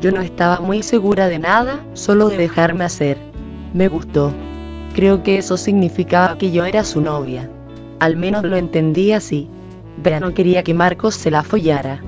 Yo 0.00 0.12
no 0.12 0.22
estaba 0.22 0.60
muy 0.60 0.82
segura 0.82 1.28
de 1.28 1.40
nada, 1.40 1.84
solo 1.92 2.30
de 2.30 2.38
dejarme 2.38 2.84
hacer. 2.84 3.18
Me 3.74 3.88
gustó. 3.88 4.32
Creo 4.94 5.24
que 5.24 5.38
eso 5.38 5.56
significaba 5.56 6.38
que 6.38 6.52
yo 6.52 6.64
era 6.64 6.84
su 6.84 7.00
novia. 7.00 7.50
Al 7.98 8.16
menos 8.16 8.44
lo 8.44 8.56
entendí 8.56 9.10
así. 9.10 9.48
Bea 10.00 10.20
no 10.20 10.34
quería 10.34 10.62
que 10.62 10.72
Marcos 10.72 11.16
se 11.16 11.32
la 11.32 11.42
follara. 11.42 12.00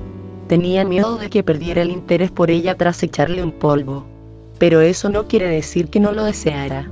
Tenía 0.47 0.85
miedo 0.85 1.17
de 1.17 1.29
que 1.29 1.43
perdiera 1.43 1.81
el 1.81 1.91
interés 1.91 2.31
por 2.31 2.49
ella 2.49 2.75
tras 2.75 3.03
echarle 3.03 3.43
un 3.43 3.51
polvo. 3.51 4.05
Pero 4.57 4.79
eso 4.79 5.09
no 5.09 5.27
quiere 5.27 5.49
decir 5.49 5.89
que 5.89 5.99
no 5.99 6.13
lo 6.13 6.23
deseara. 6.23 6.89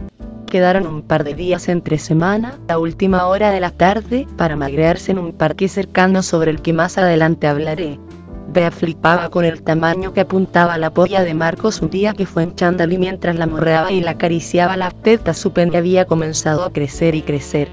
Quedaron 0.48 0.86
un 0.86 1.02
par 1.02 1.24
de 1.24 1.34
días 1.34 1.70
entre 1.70 1.98
semana, 1.98 2.60
a 2.68 2.78
última 2.78 3.28
hora 3.28 3.52
de 3.52 3.62
la 3.62 3.72
tarde, 3.72 4.28
para 4.36 4.58
magrearse 4.58 5.14
en 5.14 5.20
un 5.20 5.32
parque 5.32 5.70
cercano 5.70 6.24
sobre 6.24 6.52
el 6.52 6.62
que 6.62 6.74
más 6.74 6.98
adelante 6.98 7.48
hablaré. 7.48 8.00
Bea 8.48 8.72
flipaba 8.72 9.30
con 9.30 9.44
el 9.44 9.64
tamaño 9.64 10.14
que 10.14 10.22
apuntaba 10.22 10.78
la 10.78 10.94
polla 10.94 11.24
de 11.24 11.34
Marcos 11.34 11.82
un 11.82 11.90
día 11.90 12.14
que 12.14 12.26
fue 12.26 12.44
en 12.44 12.56
chándal 12.56 12.94
y 12.94 12.98
mientras 12.98 13.36
la 13.36 13.48
morreaba 13.48 13.92
y 13.92 14.02
la 14.02 14.12
acariciaba 14.12 14.78
las 14.78 14.94
tetas 14.94 15.38
su 15.38 15.52
pene 15.52 15.78
había 15.78 16.06
comenzado 16.06 16.64
a 16.64 16.72
crecer 16.72 17.16
y 17.16 17.22
crecer. 17.22 17.70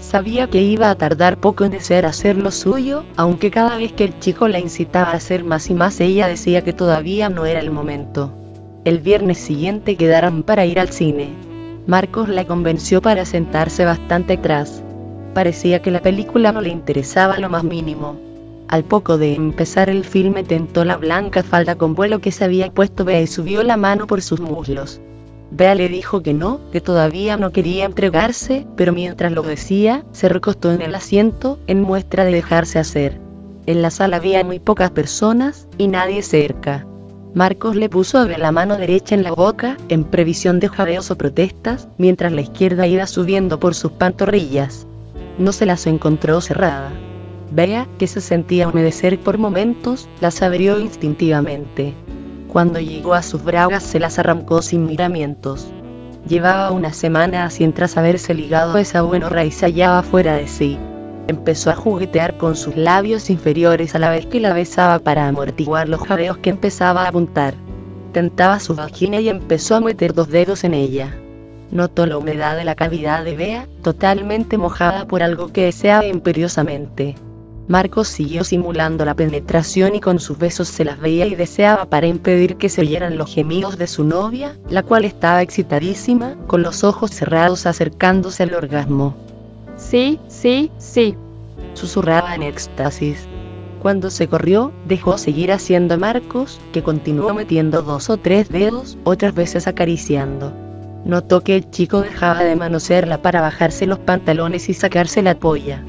Sabía 0.00 0.48
que 0.48 0.62
iba 0.62 0.90
a 0.90 0.94
tardar 0.94 1.38
poco 1.38 1.64
en 1.64 1.72
desear 1.72 2.04
hacer 2.04 2.36
lo 2.36 2.50
suyo, 2.50 3.04
aunque 3.16 3.50
cada 3.50 3.76
vez 3.78 3.92
que 3.92 4.04
el 4.04 4.18
chico 4.18 4.48
la 4.48 4.60
incitaba 4.60 5.10
a 5.10 5.16
hacer 5.16 5.44
más 5.44 5.70
y 5.70 5.74
más 5.74 6.00
ella 6.00 6.28
decía 6.28 6.62
que 6.62 6.72
todavía 6.72 7.28
no 7.28 7.46
era 7.46 7.60
el 7.60 7.70
momento. 7.70 8.32
El 8.84 8.98
viernes 9.00 9.38
siguiente 9.38 9.96
quedaron 9.96 10.42
para 10.42 10.66
ir 10.66 10.78
al 10.78 10.90
cine. 10.90 11.30
Marcos 11.86 12.28
la 12.28 12.46
convenció 12.46 13.00
para 13.02 13.24
sentarse 13.24 13.84
bastante 13.84 14.34
atrás. 14.34 14.82
Parecía 15.32 15.80
que 15.80 15.90
la 15.90 16.00
película 16.00 16.52
no 16.52 16.60
le 16.60 16.68
interesaba 16.68 17.38
lo 17.38 17.48
más 17.48 17.64
mínimo. 17.64 18.23
Al 18.68 18.84
poco 18.84 19.18
de 19.18 19.34
empezar 19.34 19.90
el 19.90 20.04
filme 20.04 20.42
tentó 20.42 20.84
la 20.84 20.96
blanca 20.96 21.42
falda 21.42 21.76
con 21.76 21.94
vuelo 21.94 22.20
que 22.20 22.32
se 22.32 22.44
había 22.44 22.70
puesto 22.70 23.04
Bea 23.04 23.20
y 23.20 23.26
subió 23.26 23.62
la 23.62 23.76
mano 23.76 24.06
por 24.06 24.22
sus 24.22 24.40
muslos. 24.40 25.00
Bea 25.50 25.74
le 25.74 25.88
dijo 25.88 26.22
que 26.22 26.34
no, 26.34 26.60
que 26.72 26.80
todavía 26.80 27.36
no 27.36 27.52
quería 27.52 27.84
entregarse, 27.84 28.66
pero 28.76 28.92
mientras 28.92 29.30
lo 29.32 29.42
decía, 29.42 30.04
se 30.12 30.28
recostó 30.28 30.72
en 30.72 30.82
el 30.82 30.94
asiento, 30.94 31.58
en 31.66 31.82
muestra 31.82 32.24
de 32.24 32.32
dejarse 32.32 32.78
hacer. 32.78 33.20
En 33.66 33.80
la 33.80 33.90
sala 33.90 34.16
había 34.16 34.42
muy 34.42 34.58
pocas 34.58 34.90
personas, 34.90 35.68
y 35.78 35.86
nadie 35.88 36.22
cerca. 36.22 36.86
Marcos 37.34 37.76
le 37.76 37.88
puso 37.88 38.18
a 38.18 38.24
Bea 38.24 38.38
la 38.38 38.50
mano 38.50 38.76
derecha 38.76 39.14
en 39.14 39.22
la 39.22 39.32
boca, 39.32 39.76
en 39.88 40.04
previsión 40.04 40.58
de 40.58 40.68
jadeos 40.68 41.10
o 41.10 41.18
protestas, 41.18 41.88
mientras 41.98 42.32
la 42.32 42.40
izquierda 42.40 42.86
iba 42.86 43.06
subiendo 43.06 43.60
por 43.60 43.74
sus 43.74 43.92
pantorrillas. 43.92 44.86
No 45.38 45.52
se 45.52 45.66
las 45.66 45.86
encontró 45.86 46.40
cerrada. 46.40 46.92
Bea, 47.50 47.86
que 47.98 48.06
se 48.06 48.20
sentía 48.20 48.68
humedecer 48.68 49.20
por 49.20 49.38
momentos, 49.38 50.08
las 50.20 50.42
abrió 50.42 50.78
instintivamente. 50.78 51.94
Cuando 52.48 52.80
llegó 52.80 53.14
a 53.14 53.22
sus 53.22 53.42
bragas 53.42 53.82
se 53.82 53.98
las 53.98 54.18
arrancó 54.18 54.62
sin 54.62 54.86
miramientos. 54.86 55.68
Llevaba 56.28 56.70
una 56.70 56.92
semana 56.92 57.44
así 57.44 57.66
tras 57.68 57.96
haberse 57.96 58.32
ligado 58.32 58.78
esa 58.78 59.02
buena 59.02 59.28
raíz 59.28 59.60
hallaba 59.60 60.02
fuera 60.02 60.36
de 60.36 60.46
sí. 60.46 60.78
Empezó 61.26 61.70
a 61.70 61.74
juguetear 61.74 62.36
con 62.36 62.54
sus 62.54 62.76
labios 62.76 63.28
inferiores 63.28 63.94
a 63.94 63.98
la 63.98 64.10
vez 64.10 64.26
que 64.26 64.40
la 64.40 64.52
besaba 64.52 64.98
para 64.98 65.26
amortiguar 65.26 65.88
los 65.88 66.00
jadeos 66.02 66.38
que 66.38 66.50
empezaba 66.50 67.02
a 67.02 67.08
apuntar. 67.08 67.54
Tentaba 68.12 68.60
su 68.60 68.74
vagina 68.74 69.20
y 69.20 69.28
empezó 69.28 69.74
a 69.74 69.80
meter 69.80 70.14
dos 70.14 70.28
dedos 70.28 70.64
en 70.64 70.74
ella. 70.74 71.14
Notó 71.70 72.06
la 72.06 72.18
humedad 72.18 72.56
de 72.56 72.64
la 72.64 72.74
cavidad 72.74 73.24
de 73.24 73.36
Bea, 73.36 73.68
totalmente 73.82 74.58
mojada 74.58 75.06
por 75.06 75.22
algo 75.22 75.48
que 75.48 75.64
deseaba 75.64 76.06
imperiosamente. 76.06 77.16
Marcos 77.66 78.08
siguió 78.08 78.44
simulando 78.44 79.06
la 79.06 79.14
penetración 79.14 79.94
y 79.94 80.00
con 80.00 80.18
sus 80.18 80.36
besos 80.36 80.68
se 80.68 80.84
las 80.84 81.00
veía 81.00 81.26
y 81.26 81.34
deseaba 81.34 81.86
para 81.86 82.06
impedir 82.06 82.56
que 82.56 82.68
se 82.68 82.82
oyeran 82.82 83.16
los 83.16 83.32
gemidos 83.34 83.78
de 83.78 83.86
su 83.86 84.04
novia, 84.04 84.58
la 84.68 84.82
cual 84.82 85.06
estaba 85.06 85.40
excitadísima, 85.40 86.36
con 86.46 86.62
los 86.62 86.84
ojos 86.84 87.10
cerrados 87.10 87.64
acercándose 87.64 88.42
al 88.42 88.54
orgasmo. 88.54 89.16
Sí, 89.76 90.20
sí, 90.28 90.70
sí. 90.76 91.16
Susurraba 91.72 92.34
en 92.34 92.42
éxtasis. 92.42 93.26
Cuando 93.80 94.10
se 94.10 94.28
corrió, 94.28 94.72
dejó 94.86 95.16
seguir 95.16 95.50
haciendo 95.50 95.98
Marcos, 95.98 96.60
que 96.72 96.82
continuó 96.82 97.32
metiendo 97.32 97.82
dos 97.82 98.10
o 98.10 98.18
tres 98.18 98.48
dedos, 98.50 98.98
otras 99.04 99.34
veces 99.34 99.66
acariciando. 99.66 100.52
Notó 101.04 101.42
que 101.42 101.56
el 101.56 101.70
chico 101.70 102.00
dejaba 102.00 102.44
de 102.44 102.56
manosearla 102.56 103.20
para 103.20 103.40
bajarse 103.40 103.86
los 103.86 103.98
pantalones 103.98 104.68
y 104.68 104.74
sacarse 104.74 105.22
la 105.22 105.38
polla. 105.38 105.82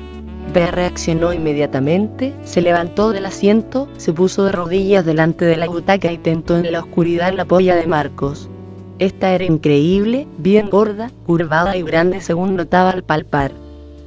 Reaccionó 0.56 1.34
inmediatamente, 1.34 2.34
se 2.46 2.62
levantó 2.62 3.12
del 3.12 3.26
asiento, 3.26 3.90
se 3.98 4.14
puso 4.14 4.46
de 4.46 4.54
rodillas 4.54 5.06
delante 5.06 5.44
de 5.44 5.58
la 5.58 5.68
butaca 5.68 6.10
y 6.14 6.18
tentó 6.18 6.58
en 6.58 6.72
la 6.72 6.80
oscuridad 6.80 7.34
la 7.34 7.44
polla 7.44 7.76
de 7.76 7.86
Marcos. 7.88 8.50
Esta 8.98 9.34
era 9.34 9.44
increíble, 9.44 10.30
bien 10.38 10.70
gorda, 10.70 11.12
curvada 11.26 11.76
y 11.76 11.84
grande 11.84 12.22
según 12.22 12.56
notaba 12.56 12.92
al 12.92 13.04
palpar. 13.04 13.52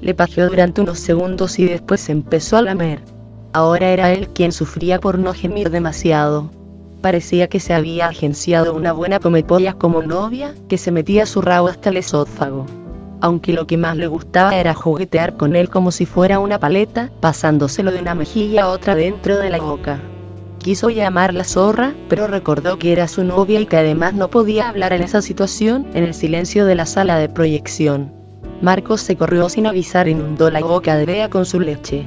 Le 0.00 0.14
pajeó 0.14 0.48
durante 0.48 0.80
unos 0.80 0.98
segundos 0.98 1.58
y 1.58 1.66
después 1.66 2.08
empezó 2.08 2.56
a 2.56 2.62
lamer. 2.62 3.02
Ahora 3.52 3.90
era 3.90 4.10
él 4.10 4.28
quien 4.28 4.52
sufría 4.52 5.00
por 5.00 5.18
no 5.18 5.34
gemir 5.34 5.68
demasiado. 5.68 6.50
Parecía 7.02 7.48
que 7.48 7.60
se 7.60 7.74
había 7.74 8.06
agenciado 8.06 8.74
una 8.74 8.92
buena 8.92 9.20
comepollas 9.20 9.74
como 9.74 10.02
novia, 10.02 10.54
que 10.66 10.78
se 10.78 10.92
metía 10.92 11.26
su 11.26 11.42
rabo 11.42 11.68
hasta 11.68 11.90
el 11.90 11.98
esófago 11.98 12.64
aunque 13.20 13.52
lo 13.52 13.66
que 13.66 13.76
más 13.76 13.96
le 13.96 14.06
gustaba 14.06 14.56
era 14.56 14.74
juguetear 14.74 15.36
con 15.36 15.56
él 15.56 15.68
como 15.68 15.90
si 15.90 16.06
fuera 16.06 16.38
una 16.38 16.58
paleta, 16.58 17.10
pasándoselo 17.20 17.90
de 17.90 18.00
una 18.00 18.14
mejilla 18.14 18.64
a 18.64 18.68
otra 18.68 18.94
dentro 18.94 19.38
de 19.38 19.50
la 19.50 19.58
boca. 19.58 20.00
Quiso 20.58 20.90
llamarla 20.90 21.44
zorra, 21.44 21.94
pero 22.08 22.26
recordó 22.26 22.78
que 22.78 22.92
era 22.92 23.08
su 23.08 23.24
novia 23.24 23.60
y 23.60 23.66
que 23.66 23.76
además 23.76 24.14
no 24.14 24.28
podía 24.28 24.68
hablar 24.68 24.92
en 24.92 25.02
esa 25.02 25.22
situación, 25.22 25.86
en 25.94 26.04
el 26.04 26.14
silencio 26.14 26.66
de 26.66 26.74
la 26.74 26.84
sala 26.84 27.16
de 27.16 27.28
proyección. 27.28 28.12
Marcos 28.60 29.00
se 29.00 29.16
corrió 29.16 29.48
sin 29.48 29.66
avisar 29.66 30.08
e 30.08 30.10
inundó 30.10 30.50
la 30.50 30.60
boca 30.60 30.96
de 30.96 31.06
Bea 31.06 31.30
con 31.30 31.46
su 31.46 31.60
leche. 31.60 32.04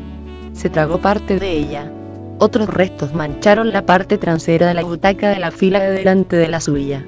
Se 0.53 0.69
tragó 0.69 0.99
parte 0.99 1.39
de 1.39 1.51
ella. 1.51 1.91
Otros 2.39 2.67
restos 2.67 3.13
mancharon 3.13 3.71
la 3.71 3.85
parte 3.85 4.17
trasera 4.17 4.67
de 4.67 4.73
la 4.73 4.83
butaca 4.83 5.29
de 5.29 5.39
la 5.39 5.51
fila 5.51 5.79
de 5.79 5.91
delante 5.91 6.35
de 6.35 6.49
la 6.49 6.59
suya. 6.59 7.05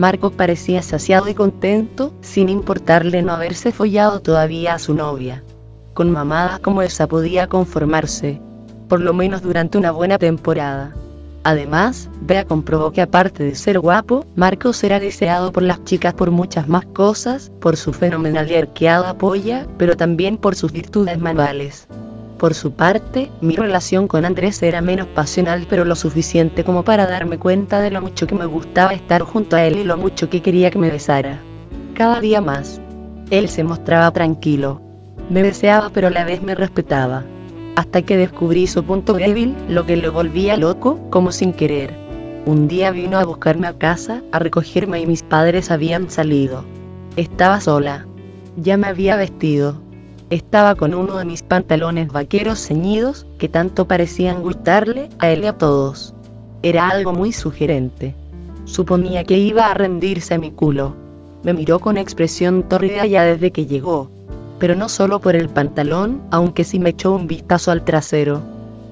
Marcos 0.00 0.32
parecía 0.32 0.80
saciado 0.80 1.28
y 1.28 1.34
contento, 1.34 2.14
sin 2.22 2.48
importarle 2.48 3.20
no 3.20 3.34
haberse 3.34 3.70
follado 3.70 4.20
todavía 4.22 4.72
a 4.72 4.78
su 4.78 4.94
novia. 4.94 5.44
Con 5.92 6.10
mamadas 6.10 6.58
como 6.60 6.80
esa 6.80 7.06
podía 7.06 7.48
conformarse, 7.48 8.40
por 8.88 9.02
lo 9.02 9.12
menos 9.12 9.42
durante 9.42 9.76
una 9.76 9.90
buena 9.90 10.16
temporada. 10.16 10.94
Además, 11.44 12.08
Bea 12.22 12.46
comprobó 12.46 12.92
que 12.92 13.02
aparte 13.02 13.44
de 13.44 13.54
ser 13.54 13.78
guapo, 13.78 14.24
Marcos 14.36 14.82
era 14.84 15.00
deseado 15.00 15.52
por 15.52 15.64
las 15.64 15.84
chicas 15.84 16.14
por 16.14 16.30
muchas 16.30 16.66
más 16.66 16.86
cosas, 16.86 17.52
por 17.60 17.76
su 17.76 17.92
fenomenal 17.92 18.50
y 18.50 18.54
arqueada 18.54 19.18
polla, 19.18 19.66
pero 19.76 19.98
también 19.98 20.38
por 20.38 20.54
sus 20.54 20.72
virtudes 20.72 21.18
manuales. 21.18 21.88
Por 22.40 22.54
su 22.54 22.72
parte, 22.72 23.30
mi 23.42 23.54
relación 23.54 24.08
con 24.08 24.24
Andrés 24.24 24.62
era 24.62 24.80
menos 24.80 25.08
pasional 25.08 25.66
pero 25.68 25.84
lo 25.84 25.94
suficiente 25.94 26.64
como 26.64 26.84
para 26.84 27.06
darme 27.06 27.38
cuenta 27.38 27.80
de 27.80 27.90
lo 27.90 28.00
mucho 28.00 28.26
que 28.26 28.34
me 28.34 28.46
gustaba 28.46 28.94
estar 28.94 29.20
junto 29.20 29.56
a 29.56 29.64
él 29.64 29.76
y 29.76 29.84
lo 29.84 29.98
mucho 29.98 30.30
que 30.30 30.40
quería 30.40 30.70
que 30.70 30.78
me 30.78 30.88
besara. 30.88 31.38
Cada 31.92 32.18
día 32.18 32.40
más. 32.40 32.80
Él 33.28 33.50
se 33.50 33.62
mostraba 33.62 34.10
tranquilo. 34.10 34.80
Me 35.28 35.42
deseaba 35.42 35.90
pero 35.90 36.06
a 36.06 36.10
la 36.10 36.24
vez 36.24 36.42
me 36.42 36.54
respetaba 36.54 37.24
hasta 37.76 38.00
que 38.00 38.16
descubrí 38.16 38.66
su 38.66 38.84
punto 38.84 39.12
débil, 39.12 39.54
lo 39.68 39.84
que 39.84 39.98
lo 39.98 40.10
volvía 40.10 40.56
loco, 40.56 40.98
como 41.10 41.32
sin 41.32 41.52
querer. 41.52 41.94
Un 42.46 42.68
día 42.68 42.90
vino 42.90 43.18
a 43.18 43.24
buscarme 43.26 43.66
a 43.66 43.74
casa, 43.74 44.22
a 44.32 44.38
recogerme 44.38 44.98
y 44.98 45.06
mis 45.06 45.22
padres 45.22 45.70
habían 45.70 46.08
salido. 46.08 46.64
Estaba 47.16 47.60
sola. 47.60 48.06
Ya 48.56 48.78
me 48.78 48.86
había 48.86 49.16
vestido. 49.16 49.89
Estaba 50.30 50.74
con 50.74 50.94
uno 50.94 51.18
de 51.18 51.24
mis 51.24 51.42
pantalones 51.42 52.08
vaqueros 52.08 52.66
ceñidos, 52.66 53.26
que 53.38 53.48
tanto 53.48 53.86
parecían 53.86 54.42
gustarle 54.42 55.10
a 55.18 55.30
él 55.30 55.44
y 55.44 55.46
a 55.46 55.58
todos. 55.58 56.14
Era 56.62 56.88
algo 56.88 57.12
muy 57.12 57.32
sugerente. 57.32 58.14
Suponía 58.64 59.24
que 59.24 59.38
iba 59.38 59.66
a 59.66 59.74
rendirse 59.74 60.34
a 60.34 60.38
mi 60.38 60.50
culo. 60.50 60.94
Me 61.42 61.52
miró 61.52 61.80
con 61.80 61.96
expresión 61.96 62.62
tórrida 62.68 63.06
ya 63.06 63.24
desde 63.24 63.50
que 63.50 63.66
llegó 63.66 64.10
pero 64.60 64.76
no 64.76 64.88
solo 64.90 65.20
por 65.20 65.34
el 65.34 65.48
pantalón, 65.48 66.20
aunque 66.30 66.64
sí 66.64 66.78
me 66.78 66.90
echó 66.90 67.12
un 67.12 67.26
vistazo 67.26 67.72
al 67.72 67.82
trasero. 67.82 68.42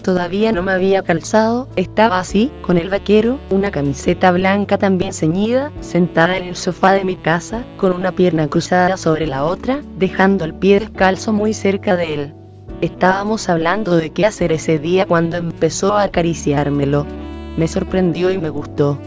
Todavía 0.09 0.53
no 0.53 0.63
me 0.63 0.73
había 0.73 1.03
calzado, 1.03 1.69
estaba 1.77 2.19
así, 2.19 2.51
con 2.63 2.79
el 2.79 2.89
vaquero, 2.89 3.39
una 3.51 3.71
camiseta 3.71 4.31
blanca 4.31 4.79
también 4.79 5.13
ceñida, 5.13 5.71
sentada 5.83 6.39
en 6.39 6.45
el 6.45 6.57
sofá 6.57 6.93
de 6.93 7.05
mi 7.05 7.15
casa, 7.15 7.67
con 7.77 7.93
una 7.93 8.13
pierna 8.13 8.49
cruzada 8.49 8.97
sobre 8.97 9.27
la 9.27 9.45
otra, 9.45 9.83
dejando 9.99 10.47
el 10.47 10.55
pie 10.55 10.81
descalzo 10.81 11.35
muy 11.35 11.53
cerca 11.53 11.95
de 11.95 12.15
él. 12.15 12.35
Estábamos 12.81 13.51
hablando 13.51 13.97
de 13.97 14.09
qué 14.09 14.25
hacer 14.25 14.51
ese 14.51 14.79
día 14.79 15.05
cuando 15.05 15.37
empezó 15.37 15.93
a 15.93 16.05
acariciármelo. 16.05 17.05
Me 17.59 17.69
sorprendió 17.69 18.31
y 18.31 18.39
me 18.39 18.49
gustó. 18.49 18.99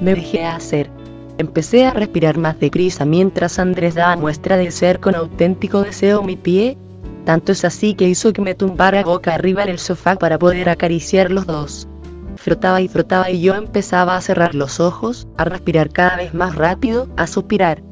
Me 0.00 0.16
dejé 0.16 0.44
hacer. 0.44 0.90
Empecé 1.38 1.86
a 1.86 1.92
respirar 1.92 2.36
más 2.36 2.58
deprisa 2.58 3.04
mientras 3.04 3.60
Andrés 3.60 3.94
daba 3.94 4.16
muestra 4.16 4.56
de 4.56 4.72
ser 4.72 4.98
con 4.98 5.14
auténtico 5.14 5.82
deseo 5.82 6.24
mi 6.24 6.34
pie. 6.34 6.76
Tanto 7.24 7.52
es 7.52 7.64
así 7.64 7.94
que 7.94 8.08
hizo 8.08 8.32
que 8.32 8.42
me 8.42 8.54
tumbara 8.54 9.04
boca 9.04 9.34
arriba 9.34 9.62
en 9.62 9.68
el 9.68 9.78
sofá 9.78 10.16
para 10.16 10.38
poder 10.38 10.68
acariciar 10.68 11.30
los 11.30 11.46
dos. 11.46 11.88
Frotaba 12.36 12.80
y 12.80 12.88
frotaba 12.88 13.30
y 13.30 13.40
yo 13.40 13.54
empezaba 13.54 14.16
a 14.16 14.20
cerrar 14.20 14.54
los 14.54 14.80
ojos, 14.80 15.26
a 15.36 15.44
respirar 15.44 15.90
cada 15.90 16.16
vez 16.16 16.34
más 16.34 16.54
rápido, 16.54 17.08
a 17.16 17.26
suspirar. 17.26 17.82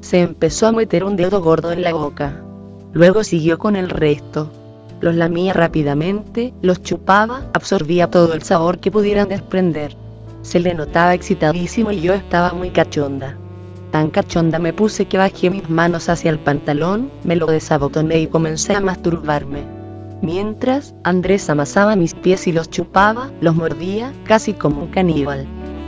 Se 0.00 0.20
empezó 0.20 0.66
a 0.66 0.72
meter 0.72 1.04
un 1.04 1.16
dedo 1.16 1.40
gordo 1.40 1.72
en 1.72 1.82
la 1.82 1.94
boca. 1.94 2.42
Luego 2.92 3.24
siguió 3.24 3.58
con 3.58 3.76
el 3.76 3.88
resto. 3.88 4.50
Los 5.00 5.14
lamía 5.14 5.52
rápidamente, 5.52 6.52
los 6.62 6.82
chupaba, 6.82 7.46
absorbía 7.54 8.10
todo 8.10 8.34
el 8.34 8.42
sabor 8.42 8.78
que 8.78 8.90
pudieran 8.90 9.28
desprender. 9.28 9.96
Se 10.42 10.60
le 10.60 10.74
notaba 10.74 11.14
excitadísimo 11.14 11.92
y 11.92 12.00
yo 12.00 12.12
estaba 12.12 12.52
muy 12.52 12.70
cachonda. 12.70 13.36
Tan 13.92 14.08
cachonda 14.08 14.58
me 14.58 14.72
puse 14.72 15.04
que 15.04 15.18
bajé 15.18 15.50
mis 15.50 15.68
manos 15.68 16.08
hacia 16.08 16.30
el 16.30 16.38
pantalón, 16.38 17.10
me 17.24 17.36
lo 17.36 17.46
desabotoné 17.46 18.20
y 18.20 18.26
comencé 18.26 18.74
a 18.74 18.80
masturbarme. 18.80 19.64
Mientras, 20.22 20.94
Andrés 21.04 21.50
amasaba 21.50 21.94
mis 21.94 22.14
pies 22.14 22.46
y 22.46 22.52
los 22.52 22.70
chupaba, 22.70 23.30
los 23.42 23.54
mordía, 23.54 24.14
casi 24.24 24.54
como 24.54 24.84
un 24.84 24.88
caníbal. 24.88 25.46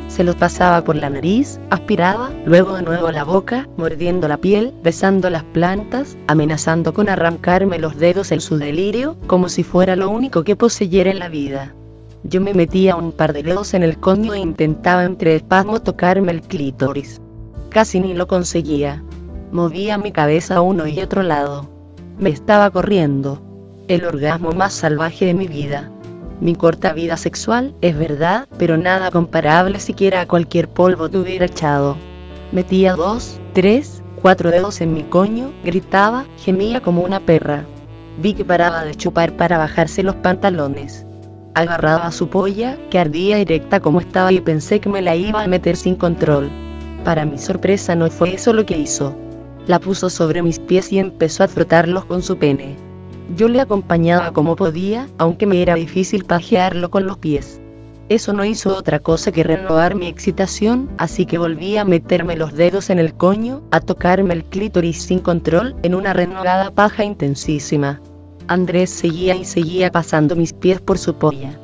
Se 0.08 0.22
los 0.22 0.36
pasaba 0.36 0.84
por 0.84 0.96
la 0.96 1.08
nariz, 1.08 1.58
aspiraba, 1.70 2.30
luego 2.44 2.76
de 2.76 2.82
nuevo 2.82 3.10
la 3.10 3.24
boca, 3.24 3.70
mordiendo 3.78 4.28
la 4.28 4.36
piel, 4.36 4.74
besando 4.82 5.30
las 5.30 5.44
plantas, 5.44 6.18
amenazando 6.26 6.92
con 6.92 7.08
arrancarme 7.08 7.78
los 7.78 7.96
dedos 7.96 8.32
en 8.32 8.42
su 8.42 8.58
delirio, 8.58 9.16
como 9.26 9.48
si 9.48 9.62
fuera 9.62 9.96
lo 9.96 10.10
único 10.10 10.44
que 10.44 10.56
poseyera 10.56 11.10
en 11.10 11.20
la 11.20 11.30
vida. 11.30 11.74
Yo 12.22 12.42
me 12.42 12.52
metía 12.52 12.96
un 12.96 13.12
par 13.12 13.32
de 13.32 13.42
dedos 13.42 13.72
en 13.72 13.82
el 13.82 13.98
coño 13.98 14.34
e 14.34 14.40
intentaba 14.40 15.04
entre 15.04 15.36
espasmo 15.36 15.80
tocarme 15.80 16.32
el 16.32 16.42
clítoris. 16.42 17.22
Casi 17.74 17.98
ni 17.98 18.14
lo 18.14 18.28
conseguía. 18.28 19.02
Movía 19.50 19.98
mi 19.98 20.12
cabeza 20.12 20.54
a 20.54 20.60
uno 20.60 20.86
y 20.86 21.00
otro 21.00 21.24
lado. 21.24 21.68
Me 22.20 22.30
estaba 22.30 22.70
corriendo. 22.70 23.42
El 23.88 24.04
orgasmo 24.04 24.52
más 24.52 24.74
salvaje 24.74 25.26
de 25.26 25.34
mi 25.34 25.48
vida. 25.48 25.90
Mi 26.40 26.54
corta 26.54 26.92
vida 26.92 27.16
sexual, 27.16 27.74
es 27.80 27.98
verdad, 27.98 28.46
pero 28.58 28.76
nada 28.76 29.10
comparable 29.10 29.80
siquiera 29.80 30.20
a 30.20 30.28
cualquier 30.28 30.68
polvo 30.68 31.10
que 31.10 31.18
hubiera 31.18 31.46
echado. 31.46 31.96
Metía 32.52 32.94
dos, 32.94 33.40
tres, 33.54 34.04
cuatro 34.22 34.52
dedos 34.52 34.80
en 34.80 34.94
mi 34.94 35.02
coño, 35.02 35.50
gritaba, 35.64 36.26
gemía 36.36 36.80
como 36.80 37.02
una 37.02 37.18
perra. 37.18 37.64
Vi 38.22 38.34
que 38.34 38.44
paraba 38.44 38.84
de 38.84 38.94
chupar 38.94 39.36
para 39.36 39.58
bajarse 39.58 40.04
los 40.04 40.14
pantalones 40.14 41.04
agarraba 41.56 42.10
su 42.10 42.28
polla, 42.28 42.76
que 42.90 42.98
ardía 42.98 43.36
directa 43.36 43.78
como 43.78 44.00
estaba 44.00 44.32
y 44.32 44.40
pensé 44.40 44.80
que 44.80 44.88
me 44.88 45.02
la 45.02 45.14
iba 45.14 45.40
a 45.40 45.46
meter 45.46 45.76
sin 45.76 45.94
control. 45.94 46.50
Para 47.04 47.26
mi 47.26 47.36
sorpresa 47.36 47.94
no 47.94 48.10
fue 48.10 48.34
eso 48.34 48.54
lo 48.54 48.64
que 48.64 48.78
hizo. 48.78 49.14
La 49.66 49.78
puso 49.78 50.08
sobre 50.08 50.42
mis 50.42 50.58
pies 50.58 50.90
y 50.90 50.98
empezó 50.98 51.44
a 51.44 51.48
frotarlos 51.48 52.06
con 52.06 52.22
su 52.22 52.38
pene. 52.38 52.76
Yo 53.36 53.48
le 53.48 53.60
acompañaba 53.60 54.32
como 54.32 54.56
podía, 54.56 55.08
aunque 55.18 55.46
me 55.46 55.60
era 55.60 55.74
difícil 55.74 56.24
pajearlo 56.24 56.90
con 56.90 57.06
los 57.06 57.18
pies. 57.18 57.60
Eso 58.08 58.32
no 58.32 58.44
hizo 58.44 58.76
otra 58.76 59.00
cosa 59.00 59.32
que 59.32 59.42
renovar 59.42 59.94
mi 59.94 60.06
excitación, 60.06 60.90
así 60.98 61.24
que 61.24 61.38
volví 61.38 61.76
a 61.78 61.84
meterme 61.84 62.36
los 62.36 62.54
dedos 62.54 62.90
en 62.90 62.98
el 62.98 63.14
coño, 63.14 63.62
a 63.70 63.80
tocarme 63.80 64.34
el 64.34 64.44
clítoris 64.44 65.02
sin 65.02 65.20
control, 65.20 65.74
en 65.82 65.94
una 65.94 66.12
renovada 66.12 66.70
paja 66.70 67.04
intensísima. 67.04 68.00
Andrés 68.46 68.90
seguía 68.90 69.34
y 69.34 69.46
seguía 69.46 69.90
pasando 69.90 70.36
mis 70.36 70.52
pies 70.52 70.82
por 70.82 70.98
su 70.98 71.14
polla, 71.14 71.58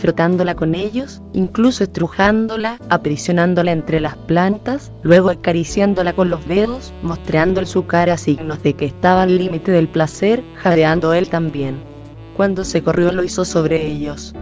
frotándola 0.00 0.56
con 0.56 0.74
ellos, 0.74 1.22
incluso 1.32 1.84
estrujándola, 1.84 2.78
aprisionándola 2.88 3.70
entre 3.70 4.00
las 4.00 4.16
plantas, 4.16 4.90
luego 5.02 5.30
acariciándola 5.30 6.14
con 6.14 6.30
los 6.30 6.48
dedos, 6.48 6.92
mostrando 7.02 7.64
su 7.66 7.86
cara 7.86 8.16
signos 8.16 8.62
de 8.62 8.74
que 8.74 8.86
estaba 8.86 9.22
al 9.22 9.36
límite 9.36 9.70
del 9.70 9.88
placer, 9.88 10.42
jadeando 10.56 11.12
él 11.12 11.28
también. 11.28 11.80
Cuando 12.36 12.64
se 12.64 12.82
corrió 12.82 13.12
lo 13.12 13.22
hizo 13.22 13.44
sobre 13.44 13.86
ellos. 13.86 14.34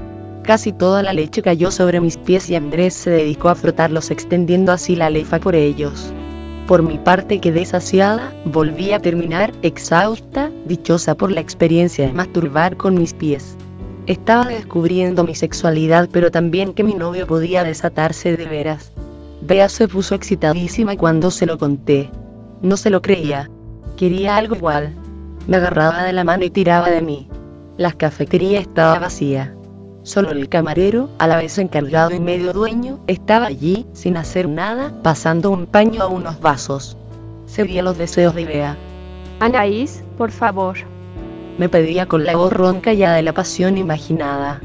Casi 0.44 0.72
toda 0.72 1.02
la 1.02 1.12
leche 1.12 1.42
cayó 1.42 1.70
sobre 1.70 2.00
mis 2.00 2.16
pies 2.16 2.48
y 2.48 2.54
Andrés 2.54 2.94
se 2.94 3.10
dedicó 3.10 3.50
a 3.50 3.54
frotarlos 3.54 4.10
extendiendo 4.10 4.72
así 4.72 4.96
la 4.96 5.10
lefa 5.10 5.40
por 5.40 5.54
ellos. 5.54 6.12
Por 6.66 6.82
mi 6.82 6.98
parte 6.98 7.40
quedé 7.40 7.64
saciada, 7.64 8.32
volví 8.44 8.92
a 8.92 9.00
terminar, 9.00 9.52
exhausta, 9.62 10.50
dichosa 10.66 11.16
por 11.16 11.32
la 11.32 11.40
experiencia 11.40 12.06
de 12.06 12.12
masturbar 12.12 12.76
con 12.76 12.94
mis 12.94 13.14
pies. 13.14 13.56
Estaba 14.08 14.46
descubriendo 14.46 15.22
mi 15.22 15.34
sexualidad 15.34 16.08
pero 16.10 16.30
también 16.30 16.72
que 16.72 16.82
mi 16.82 16.94
novio 16.94 17.26
podía 17.26 17.62
desatarse 17.62 18.38
de 18.38 18.46
veras. 18.46 18.90
Bea 19.42 19.68
se 19.68 19.86
puso 19.86 20.14
excitadísima 20.14 20.96
cuando 20.96 21.30
se 21.30 21.44
lo 21.44 21.58
conté. 21.58 22.10
No 22.62 22.78
se 22.78 22.88
lo 22.88 23.02
creía. 23.02 23.50
Quería 23.98 24.38
algo 24.38 24.56
igual. 24.56 24.94
Me 25.46 25.58
agarraba 25.58 26.04
de 26.04 26.14
la 26.14 26.24
mano 26.24 26.46
y 26.46 26.48
tiraba 26.48 26.88
de 26.88 27.02
mí. 27.02 27.28
La 27.76 27.92
cafetería 27.92 28.60
estaba 28.60 28.98
vacía. 28.98 29.54
Solo 30.04 30.30
el 30.30 30.48
camarero, 30.48 31.10
a 31.18 31.26
la 31.26 31.36
vez 31.36 31.58
encargado 31.58 32.14
y 32.14 32.18
medio 32.18 32.54
dueño, 32.54 33.00
estaba 33.08 33.44
allí, 33.44 33.84
sin 33.92 34.16
hacer 34.16 34.48
nada, 34.48 35.02
pasando 35.02 35.50
un 35.50 35.66
paño 35.66 36.02
a 36.02 36.06
unos 36.06 36.40
vasos. 36.40 36.96
Seguía 37.44 37.82
los 37.82 37.98
deseos 37.98 38.34
de 38.34 38.46
Bea. 38.46 38.76
Anaís, 39.38 40.02
por 40.16 40.30
favor. 40.30 40.78
Me 41.58 41.68
pedía 41.68 42.06
con 42.06 42.24
la 42.24 42.36
voz 42.36 42.52
ronca 42.52 42.92
ya 42.92 43.12
de 43.14 43.22
la 43.22 43.32
pasión 43.32 43.76
imaginada. 43.76 44.60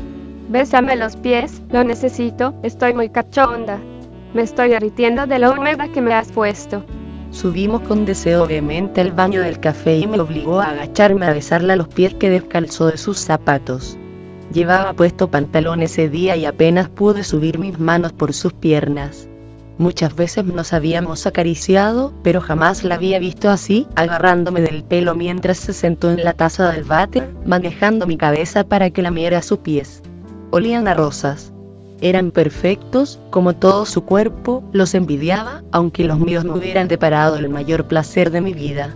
Bésame 0.50 0.96
los 0.96 1.16
pies, 1.16 1.64
lo 1.72 1.84
necesito, 1.84 2.54
estoy 2.62 2.94
muy 2.94 3.10
cachonda. 3.10 3.80
Me 4.36 4.44
estoy 4.44 4.70
derritiendo 4.70 5.26
de 5.26 5.40
lo 5.40 5.54
húmeda 5.54 5.88
que 5.92 6.02
me 6.02 6.14
has 6.14 6.32
puesto. 6.32 6.86
Subimos 7.32 7.82
con 7.82 8.06
deseo 8.06 8.46
vehemente 8.46 9.02
al 9.02 9.12
baño 9.12 9.42
del 9.42 9.60
café 9.60 9.98
y 9.98 10.06
me 10.06 10.20
obligó 10.20 10.62
a 10.62 10.70
agacharme 10.70 11.26
a 11.26 11.34
besarle 11.34 11.76
los 11.76 11.88
pies 11.88 12.14
que 12.14 12.30
descalzó 12.30 12.92
de 12.92 12.98
sus 12.98 13.18
zapatos. 13.18 13.98
Llevaba 14.54 14.94
puesto 14.94 15.32
pantalón 15.32 15.82
ese 15.82 16.10
día 16.10 16.36
y 16.36 16.46
apenas 16.46 16.90
pude 16.90 17.24
subir 17.24 17.58
mis 17.58 17.80
manos 17.80 18.14
por 18.14 18.34
sus 18.34 18.54
piernas. 18.54 19.28
Muchas 19.80 20.16
veces 20.16 20.46
nos 20.46 20.72
habíamos 20.72 21.26
acariciado, 21.26 22.14
pero 22.22 22.42
jamás 22.42 22.84
la 22.84 22.96
había 22.96 23.18
visto 23.18 23.50
así, 23.50 23.88
agarrándome 23.96 24.62
del 24.62 24.84
pelo 24.84 25.16
mientras 25.16 25.58
se 25.58 25.74
sentó 25.74 26.12
en 26.12 26.24
la 26.24 26.34
taza 26.34 26.72
del 26.72 26.84
váter, 26.84 27.34
manejando 27.46 28.06
mi 28.06 28.16
cabeza 28.16 28.64
para 28.64 28.92
que 28.92 29.02
lamiera 29.02 29.42
sus 29.42 29.60
pies. 29.60 30.04
Olían 30.52 30.88
a 30.88 30.94
rosas. 30.94 31.52
Eran 32.02 32.30
perfectos, 32.32 33.20
como 33.32 33.54
todo 33.54 33.86
su 33.88 34.04
cuerpo, 34.04 34.64
los 34.74 34.94
envidiaba, 34.94 35.64
aunque 35.72 36.04
los 36.04 36.20
míos 36.20 36.46
no 36.46 36.56
hubieran 36.56 36.88
deparado 36.88 37.38
el 37.38 37.50
mayor 37.50 37.88
placer 37.88 38.30
de 38.30 38.42
mi 38.42 38.54
vida. 38.54 38.96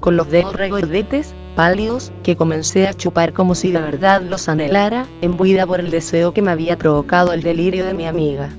Con 0.00 0.16
los 0.16 0.30
dedos 0.30 0.54
regordetes, 0.54 1.34
pálidos, 1.56 2.12
que 2.22 2.36
comencé 2.36 2.86
a 2.86 2.94
chupar 2.94 3.32
como 3.32 3.54
si 3.54 3.72
de 3.72 3.80
verdad 3.80 4.20
los 4.20 4.48
anhelara, 4.48 5.06
embuida 5.22 5.66
por 5.66 5.80
el 5.80 5.90
deseo 5.90 6.34
que 6.34 6.42
me 6.42 6.50
había 6.50 6.76
provocado 6.76 7.32
el 7.32 7.42
delirio 7.42 7.86
de 7.86 7.94
mi 7.94 8.06
amiga. 8.06 8.50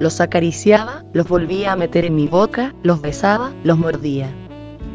Los 0.00 0.20
acariciaba, 0.20 1.04
los 1.12 1.28
volvía 1.28 1.72
a 1.72 1.76
meter 1.76 2.04
en 2.04 2.16
mi 2.16 2.26
boca, 2.26 2.74
los 2.82 3.00
besaba, 3.00 3.52
los 3.64 3.78
mordía. 3.78 4.30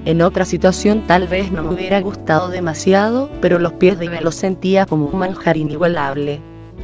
En 0.06 0.22
otra 0.22 0.46
situación 0.46 1.06
tal 1.06 1.28
vez 1.28 1.52
no 1.52 1.64
me 1.64 1.74
hubiera 1.74 2.00
gustado 2.02 2.50
demasiado, 2.50 3.30
pero 3.42 3.60
los 3.60 3.74
pies 3.74 4.00
de 4.00 4.06
Ibe 4.06 4.22
los 4.22 4.36
sentía 4.36 4.86
como 4.86 5.08
un 5.08 5.20
manjar 5.20 5.58
inigualable. 5.58 6.42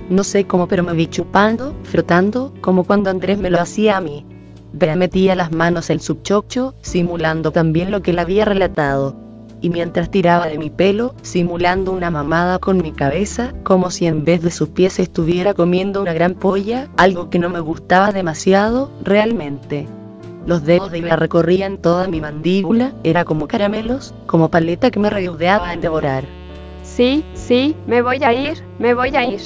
No 0.09 0.23
sé 0.23 0.45
cómo, 0.45 0.67
pero 0.67 0.83
me 0.83 0.93
vi 0.93 1.07
chupando, 1.07 1.73
frotando, 1.83 2.53
como 2.59 2.83
cuando 2.83 3.09
Andrés 3.09 3.37
me 3.37 3.49
lo 3.49 3.61
hacía 3.61 3.97
a 3.97 4.01
mí. 4.01 4.25
Bea 4.73 4.95
metía 4.95 5.35
las 5.35 5.51
manos 5.51 5.89
en 5.89 5.99
su 5.99 6.15
chocho, 6.15 6.75
simulando 6.81 7.51
también 7.51 7.91
lo 7.91 8.01
que 8.01 8.11
le 8.11 8.21
había 8.21 8.43
relatado. 8.43 9.15
Y 9.63 9.69
mientras 9.69 10.11
tiraba 10.11 10.47
de 10.47 10.57
mi 10.57 10.69
pelo, 10.69 11.15
simulando 11.21 11.93
una 11.93 12.11
mamada 12.11 12.59
con 12.59 12.81
mi 12.81 12.91
cabeza, 12.91 13.53
como 13.63 13.91
si 13.91 14.07
en 14.07 14.25
vez 14.25 14.41
de 14.41 14.51
sus 14.51 14.67
pies 14.67 14.99
estuviera 14.99 15.53
comiendo 15.53 16.01
una 16.01 16.11
gran 16.11 16.33
polla, 16.33 16.89
algo 16.97 17.29
que 17.29 17.39
no 17.39 17.47
me 17.47 17.61
gustaba 17.61 18.11
demasiado, 18.11 18.91
realmente. 19.05 19.87
Los 20.45 20.65
dedos 20.65 20.91
de 20.91 20.99
Bea 20.99 21.15
recorrían 21.15 21.77
toda 21.77 22.09
mi 22.09 22.19
mandíbula, 22.19 22.91
era 23.05 23.23
como 23.23 23.47
caramelos, 23.47 24.13
como 24.25 24.51
paleta 24.51 24.91
que 24.91 24.99
me 24.99 25.09
rodeaba 25.09 25.71
en 25.71 25.79
devorar. 25.79 26.25
Sí, 26.83 27.23
sí, 27.33 27.73
me 27.87 28.01
voy 28.01 28.21
a 28.21 28.33
ir, 28.33 28.61
me 28.79 28.93
voy 28.93 29.15
a 29.15 29.23
ir. 29.23 29.39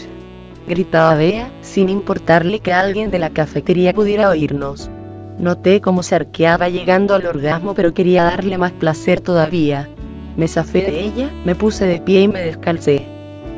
Gritaba 0.67 1.13
Bea, 1.13 1.51
sin 1.61 1.89
importarle 1.89 2.59
que 2.59 2.73
alguien 2.73 3.11
de 3.11 3.19
la 3.19 3.29
cafetería 3.29 3.93
pudiera 3.93 4.29
oírnos. 4.29 4.89
Noté 5.37 5.79
cómo 5.79 6.01
se 6.01 6.15
arqueaba 6.15 6.69
llegando 6.69 7.13
al 7.13 7.27
orgasmo, 7.27 7.75
pero 7.75 7.93
quería 7.93 8.23
darle 8.23 8.57
más 8.57 8.71
placer 8.71 9.21
todavía. 9.21 9.87
Me 10.37 10.47
zafé 10.47 10.83
de 10.83 10.99
ella, 11.03 11.31
me 11.45 11.55
puse 11.55 11.87
de 11.87 11.99
pie 11.99 12.21
y 12.21 12.27
me 12.27 12.41
descalcé. 12.41 13.07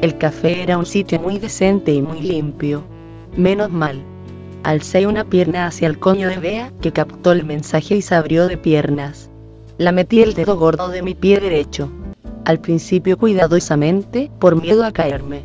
El 0.01 0.17
café 0.17 0.63
era 0.63 0.77
un 0.77 0.85
sitio 0.85 1.19
muy 1.19 1.37
decente 1.37 1.93
y 1.93 2.01
muy 2.01 2.21
limpio. 2.21 2.85
Menos 3.35 3.69
mal. 3.69 4.01
Alcé 4.63 5.05
una 5.05 5.25
pierna 5.25 5.67
hacia 5.67 5.89
el 5.89 5.99
coño 5.99 6.29
de 6.29 6.37
Bea, 6.37 6.71
que 6.79 6.93
captó 6.93 7.33
el 7.33 7.43
mensaje 7.43 7.97
y 7.97 8.01
se 8.01 8.15
abrió 8.15 8.47
de 8.47 8.55
piernas. 8.55 9.29
La 9.77 9.91
metí 9.91 10.21
el 10.21 10.33
dedo 10.33 10.55
gordo 10.55 10.87
de 10.87 11.01
mi 11.01 11.15
pie 11.15 11.41
derecho. 11.41 11.91
Al 12.45 12.61
principio 12.61 13.17
cuidadosamente, 13.17 14.31
por 14.39 14.61
miedo 14.61 14.85
a 14.85 14.93
caerme. 14.93 15.43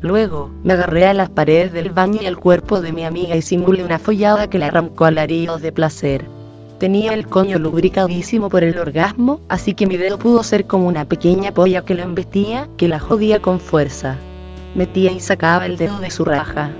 Luego, 0.00 0.50
me 0.64 0.72
agarré 0.72 1.06
a 1.06 1.14
las 1.14 1.30
paredes 1.30 1.72
del 1.72 1.90
baño 1.90 2.18
y 2.20 2.26
al 2.26 2.38
cuerpo 2.38 2.80
de 2.80 2.90
mi 2.90 3.04
amiga 3.04 3.36
y 3.36 3.42
simulé 3.42 3.84
una 3.84 4.00
follada 4.00 4.50
que 4.50 4.58
le 4.58 4.64
arrancó 4.64 5.04
alaridos 5.04 5.62
de 5.62 5.70
placer. 5.70 6.24
Tenía 6.82 7.14
el 7.14 7.28
coño 7.28 7.60
lubricadísimo 7.60 8.48
por 8.48 8.64
el 8.64 8.76
orgasmo, 8.76 9.40
así 9.48 9.72
que 9.72 9.86
mi 9.86 9.96
dedo 9.96 10.18
pudo 10.18 10.42
ser 10.42 10.66
como 10.66 10.88
una 10.88 11.04
pequeña 11.04 11.54
polla 11.54 11.84
que 11.84 11.94
lo 11.94 12.02
embestía, 12.02 12.68
que 12.76 12.88
la 12.88 12.98
jodía 12.98 13.40
con 13.40 13.60
fuerza. 13.60 14.16
Metía 14.74 15.12
y 15.12 15.20
sacaba 15.20 15.66
el 15.66 15.76
dedo 15.76 16.00
de 16.00 16.10
su 16.10 16.24
raja. 16.24 16.72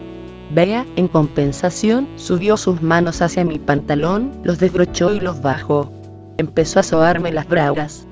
Bea, 0.52 0.86
en 0.96 1.06
compensación, 1.06 2.08
subió 2.16 2.56
sus 2.56 2.82
manos 2.82 3.22
hacia 3.22 3.44
mi 3.44 3.60
pantalón, 3.60 4.32
los 4.42 4.58
desbrochó 4.58 5.14
y 5.14 5.20
los 5.20 5.40
bajó. 5.40 5.92
Empezó 6.36 6.80
a 6.80 6.82
sobarme 6.82 7.30
las 7.30 7.46
bragas. 7.46 8.04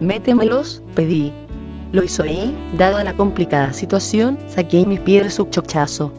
Métemelos, 0.00 0.82
pedí. 0.96 1.32
Lo 1.92 2.02
hizo 2.02 2.24
ahí, 2.24 2.58
dada 2.76 3.04
la 3.04 3.16
complicada 3.16 3.72
situación, 3.72 4.36
saqué 4.48 4.84
mi 4.84 4.98
pie 4.98 5.22
de 5.22 5.30
su 5.30 5.44
chochazo. 5.44 6.12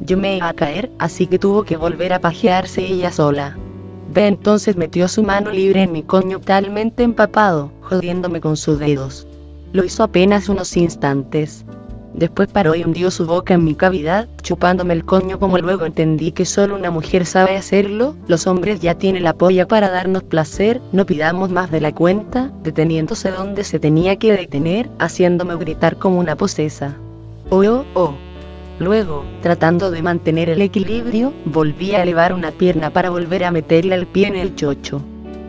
Yo 0.00 0.18
me 0.18 0.36
iba 0.36 0.50
a 0.50 0.52
caer, 0.52 0.90
así 0.98 1.26
que 1.26 1.38
tuvo 1.38 1.64
que 1.64 1.78
volver 1.78 2.12
a 2.12 2.20
pajearse 2.20 2.84
ella 2.84 3.10
sola. 3.10 3.56
Bea 4.12 4.26
entonces 4.26 4.76
metió 4.76 5.08
su 5.08 5.22
mano 5.22 5.50
libre 5.50 5.82
en 5.82 5.92
mi 5.92 6.02
coño 6.02 6.38
totalmente 6.38 7.02
empapado, 7.02 7.70
jodiéndome 7.80 8.40
con 8.40 8.56
sus 8.56 8.78
dedos. 8.78 9.26
Lo 9.72 9.84
hizo 9.84 10.04
apenas 10.04 10.48
unos 10.48 10.76
instantes. 10.76 11.64
Después 12.14 12.48
paró 12.48 12.76
y 12.76 12.84
hundió 12.84 13.10
su 13.10 13.26
boca 13.26 13.54
en 13.54 13.64
mi 13.64 13.74
cavidad, 13.74 14.28
chupándome 14.40 14.94
el 14.94 15.04
coño 15.04 15.40
como 15.40 15.58
luego 15.58 15.84
entendí 15.84 16.30
que 16.30 16.44
solo 16.44 16.76
una 16.76 16.92
mujer 16.92 17.26
sabe 17.26 17.56
hacerlo, 17.56 18.14
los 18.28 18.46
hombres 18.46 18.78
ya 18.80 18.94
tienen 18.94 19.24
la 19.24 19.32
polla 19.32 19.66
para 19.66 19.90
darnos 19.90 20.22
placer, 20.22 20.80
no 20.92 21.06
pidamos 21.06 21.50
más 21.50 21.72
de 21.72 21.80
la 21.80 21.92
cuenta, 21.92 22.52
deteniéndose 22.62 23.32
donde 23.32 23.64
se 23.64 23.80
tenía 23.80 24.14
que 24.16 24.32
detener, 24.32 24.88
haciéndome 25.00 25.56
gritar 25.56 25.96
como 25.96 26.20
una 26.20 26.36
posesa. 26.36 26.94
Oh, 27.50 27.64
oh, 27.64 27.84
oh. 27.94 28.14
Luego, 28.78 29.24
tratando 29.42 29.90
de 29.90 30.02
mantener 30.02 30.50
el 30.50 30.62
equilibrio, 30.62 31.32
volví 31.44 31.94
a 31.94 32.02
elevar 32.02 32.32
una 32.32 32.50
pierna 32.50 32.90
para 32.90 33.10
volver 33.10 33.44
a 33.44 33.50
meterle 33.50 33.94
el 33.94 34.06
pie 34.06 34.26
en 34.28 34.36
el 34.36 34.54
chocho. 34.54 35.02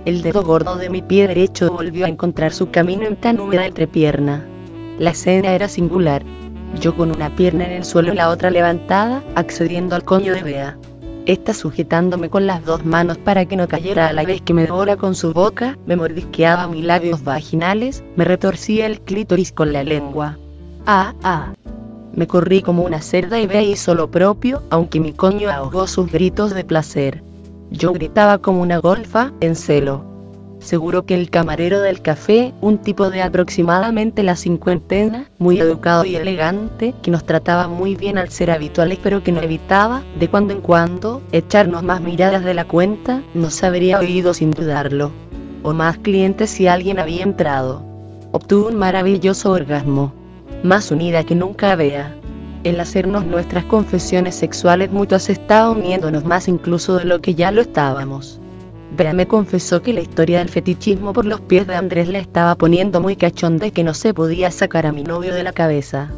El 0.05 0.21
dedo 0.21 0.43
gordo 0.43 0.75
de 0.75 0.89
mi 0.89 1.01
pie 1.01 1.27
derecho 1.27 1.71
volvió 1.71 2.05
a 2.05 2.09
encontrar 2.09 2.53
su 2.53 2.69
camino 2.69 3.07
en 3.07 3.15
tan 3.15 3.39
húmeda 3.39 3.65
entrepierna. 3.65 4.45
La 4.99 5.11
escena 5.11 5.55
era 5.55 5.67
singular 5.67 6.23
yo 6.79 6.95
con 6.95 7.11
una 7.11 7.35
pierna 7.35 7.65
en 7.65 7.71
el 7.71 7.85
suelo 7.85 8.13
y 8.13 8.15
la 8.15 8.29
otra 8.29 8.49
levantada, 8.49 9.23
accediendo 9.35 9.95
al 9.95 10.03
coño 10.03 10.33
de 10.33 10.43
Bea. 10.43 10.77
Esta 11.25 11.53
sujetándome 11.53 12.29
con 12.29 12.45
las 12.45 12.63
dos 12.65 12.85
manos 12.85 13.17
para 13.17 13.45
que 13.45 13.55
no 13.55 13.67
cayera 13.67 14.07
a 14.07 14.13
la 14.13 14.23
vez 14.23 14.41
que 14.41 14.53
me 14.53 14.63
devora 14.63 14.95
con 14.95 15.15
su 15.15 15.33
boca, 15.33 15.77
me 15.87 15.95
mordisqueaba 15.95 16.67
mis 16.67 16.83
labios 16.83 17.23
vaginales, 17.23 18.03
me 18.15 18.25
retorcía 18.25 18.85
el 18.85 19.01
clítoris 19.01 19.51
con 19.51 19.73
la 19.73 19.83
lengua. 19.83 20.37
Ah, 20.85 21.13
ah. 21.23 21.53
Me 22.15 22.27
corrí 22.27 22.61
como 22.61 22.83
una 22.83 23.01
cerda 23.01 23.39
y 23.39 23.47
Bea 23.47 23.61
hizo 23.61 23.93
lo 23.93 24.09
propio, 24.09 24.63
aunque 24.69 25.01
mi 25.01 25.11
coño 25.11 25.49
ahogó 25.49 25.85
sus 25.85 26.09
gritos 26.09 26.53
de 26.53 26.63
placer. 26.63 27.21
Yo 27.71 27.91
gritaba 27.91 28.37
como 28.37 28.61
una 28.61 28.77
golfa, 28.77 29.33
en 29.41 29.55
celo. 29.55 30.15
Seguro 30.59 31.05
que 31.05 31.13
el 31.13 31.29
camarero 31.29 31.81
del 31.81 32.01
café, 32.01 32.53
un 32.61 32.77
tipo 32.77 33.09
de 33.09 33.21
aproximadamente 33.21 34.23
la 34.23 34.37
cincuentena, 34.37 35.29
muy 35.37 35.59
educado 35.59 36.05
y 36.05 36.15
elegante, 36.15 36.95
que 37.03 37.11
nos 37.11 37.25
trataba 37.25 37.67
muy 37.67 37.95
bien 37.95 38.17
al 38.17 38.29
ser 38.29 38.49
habituales 38.49 38.97
pero 39.03 39.21
que 39.21 39.33
no 39.33 39.41
evitaba, 39.41 40.01
de 40.17 40.29
cuando 40.29 40.53
en 40.53 40.61
cuando, 40.61 41.21
echarnos 41.33 41.83
más 41.83 42.01
miradas 42.01 42.45
de 42.45 42.53
la 42.53 42.65
cuenta, 42.65 43.21
nos 43.33 43.61
habría 43.63 43.99
oído 43.99 44.33
sin 44.33 44.51
dudarlo. 44.51 45.11
O 45.63 45.73
más 45.73 45.97
clientes 45.97 46.49
si 46.49 46.67
alguien 46.67 46.97
había 46.97 47.23
entrado. 47.23 47.83
Obtuvo 48.31 48.69
un 48.69 48.75
maravilloso 48.77 49.51
orgasmo. 49.51 50.13
Más 50.63 50.91
unida 50.91 51.23
que 51.23 51.35
nunca 51.35 51.71
había. 51.71 52.15
El 52.63 52.79
hacernos 52.79 53.25
nuestras 53.25 53.65
confesiones 53.65 54.35
sexuales 54.35 54.91
mutuas 54.91 55.29
estaba 55.29 55.69
uniéndonos 55.69 56.25
más 56.25 56.47
incluso 56.47 56.97
de 56.97 57.05
lo 57.05 57.21
que 57.21 57.35
ya 57.35 57.51
lo 57.51 57.61
estábamos. 57.61 58.39
Bea 58.97 59.13
me 59.13 59.27
confesó 59.27 59.81
que 59.81 59.93
la 59.93 60.01
historia 60.01 60.39
del 60.39 60.49
fetichismo 60.49 61.13
por 61.13 61.25
los 61.25 61.41
pies 61.41 61.67
de 61.67 61.75
Andrés 61.75 62.07
le 62.07 62.19
estaba 62.19 62.55
poniendo 62.55 63.01
muy 63.01 63.15
cachonda 63.15 63.67
y 63.67 63.71
que 63.71 63.83
no 63.83 63.93
se 63.93 64.13
podía 64.13 64.49
sacar 64.51 64.85
a 64.85 64.91
mi 64.91 65.03
novio 65.03 65.35
de 65.35 65.43
la 65.43 65.51
cabeza. 65.51 66.09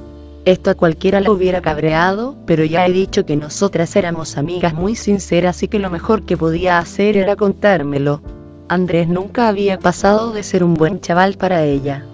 Esto 0.46 0.70
a 0.70 0.76
cualquiera 0.76 1.20
le 1.20 1.30
hubiera 1.30 1.60
cabreado, 1.60 2.38
pero 2.46 2.64
ya 2.64 2.86
he 2.86 2.92
dicho 2.94 3.26
que 3.26 3.36
nosotras 3.36 3.94
éramos 3.98 4.38
amigas 4.38 4.74
muy 4.74 4.96
sinceras 4.96 5.62
y 5.64 5.68
que 5.68 5.80
lo 5.80 5.90
mejor 5.90 6.24
que 6.24 6.38
podía 6.38 6.78
hacer 6.78 7.18
era 7.18 7.36
contármelo. 7.36 8.22
Andrés 8.70 9.10
nunca 9.10 9.50
había 9.50 9.78
pasado 9.80 10.32
de 10.32 10.44
ser 10.44 10.64
un 10.64 10.76
buen 10.76 11.02
chaval 11.02 11.36
para 11.36 11.66
ella. 11.66 12.06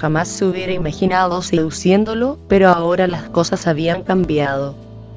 Jamás 0.00 0.28
se 0.28 0.46
hubiera 0.46 0.72
imaginado 0.72 1.42
seduciéndolo, 1.42 2.38
pero 2.48 2.70
ahora 2.70 3.06
las 3.06 3.28
cosas 3.28 3.66
habían 3.66 4.02
cambiado 4.02 4.74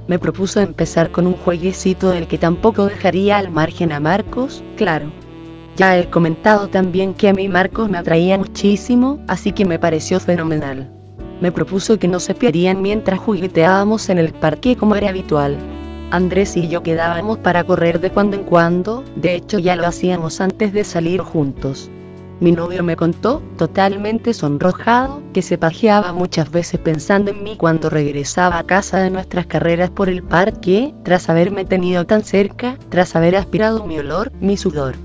me 0.07 0.19
propuso 0.19 0.59
empezar 0.59 1.11
con 1.11 1.27
un 1.27 1.33
jueguecito 1.33 2.09
del 2.09 2.27
que 2.27 2.37
tampoco 2.37 2.85
dejaría 2.85 3.37
al 3.37 3.49
margen 3.49 3.91
a 3.93 3.99
Marcos, 3.99 4.63
claro. 4.75 5.11
Ya 5.77 5.97
he 5.97 6.09
comentado 6.09 6.67
también 6.67 7.13
que 7.13 7.29
a 7.29 7.33
mí 7.33 7.47
Marcos 7.47 7.89
me 7.89 7.97
atraía 7.97 8.37
muchísimo, 8.37 9.19
así 9.27 9.53
que 9.53 9.65
me 9.65 9.79
pareció 9.79 10.19
fenomenal. 10.19 10.91
Me 11.39 11.51
propuso 11.51 11.97
que 11.97 12.07
nos 12.07 12.29
espiarían 12.29 12.81
mientras 12.81 13.19
jugueteábamos 13.19 14.09
en 14.09 14.17
el 14.17 14.33
parque 14.33 14.75
como 14.75 14.95
era 14.95 15.09
habitual. 15.09 15.57
Andrés 16.11 16.57
y 16.57 16.67
yo 16.67 16.83
quedábamos 16.83 17.39
para 17.39 17.63
correr 17.63 17.99
de 17.99 18.11
cuando 18.11 18.35
en 18.35 18.43
cuando, 18.43 19.03
de 19.15 19.35
hecho 19.35 19.57
ya 19.57 19.75
lo 19.75 19.87
hacíamos 19.87 20.41
antes 20.41 20.73
de 20.73 20.83
salir 20.83 21.21
juntos. 21.21 21.89
Mi 22.43 22.51
novio 22.51 22.83
me 22.83 22.97
contó, 22.97 23.41
totalmente 23.57 24.33
sonrojado, 24.33 25.23
que 25.31 25.41
se 25.41 25.57
pajeaba 25.57 26.11
muchas 26.11 26.51
veces 26.51 26.77
pensando 26.77 27.31
en 27.31 27.41
mí 27.41 27.55
cuando 27.55 27.89
regresaba 27.89 28.57
a 28.57 28.65
casa 28.65 28.99
de 28.99 29.09
nuestras 29.09 29.45
carreras 29.45 29.91
por 29.91 30.09
el 30.09 30.23
parque, 30.23 30.93
tras 31.05 31.29
haberme 31.29 31.63
tenido 31.63 32.05
tan 32.05 32.21
cerca, 32.21 32.77
tras 32.89 33.15
haber 33.15 33.37
aspirado 33.37 33.85
mi 33.85 33.97
olor, 33.97 34.33
mi 34.41 34.57
sudor. 34.57 34.95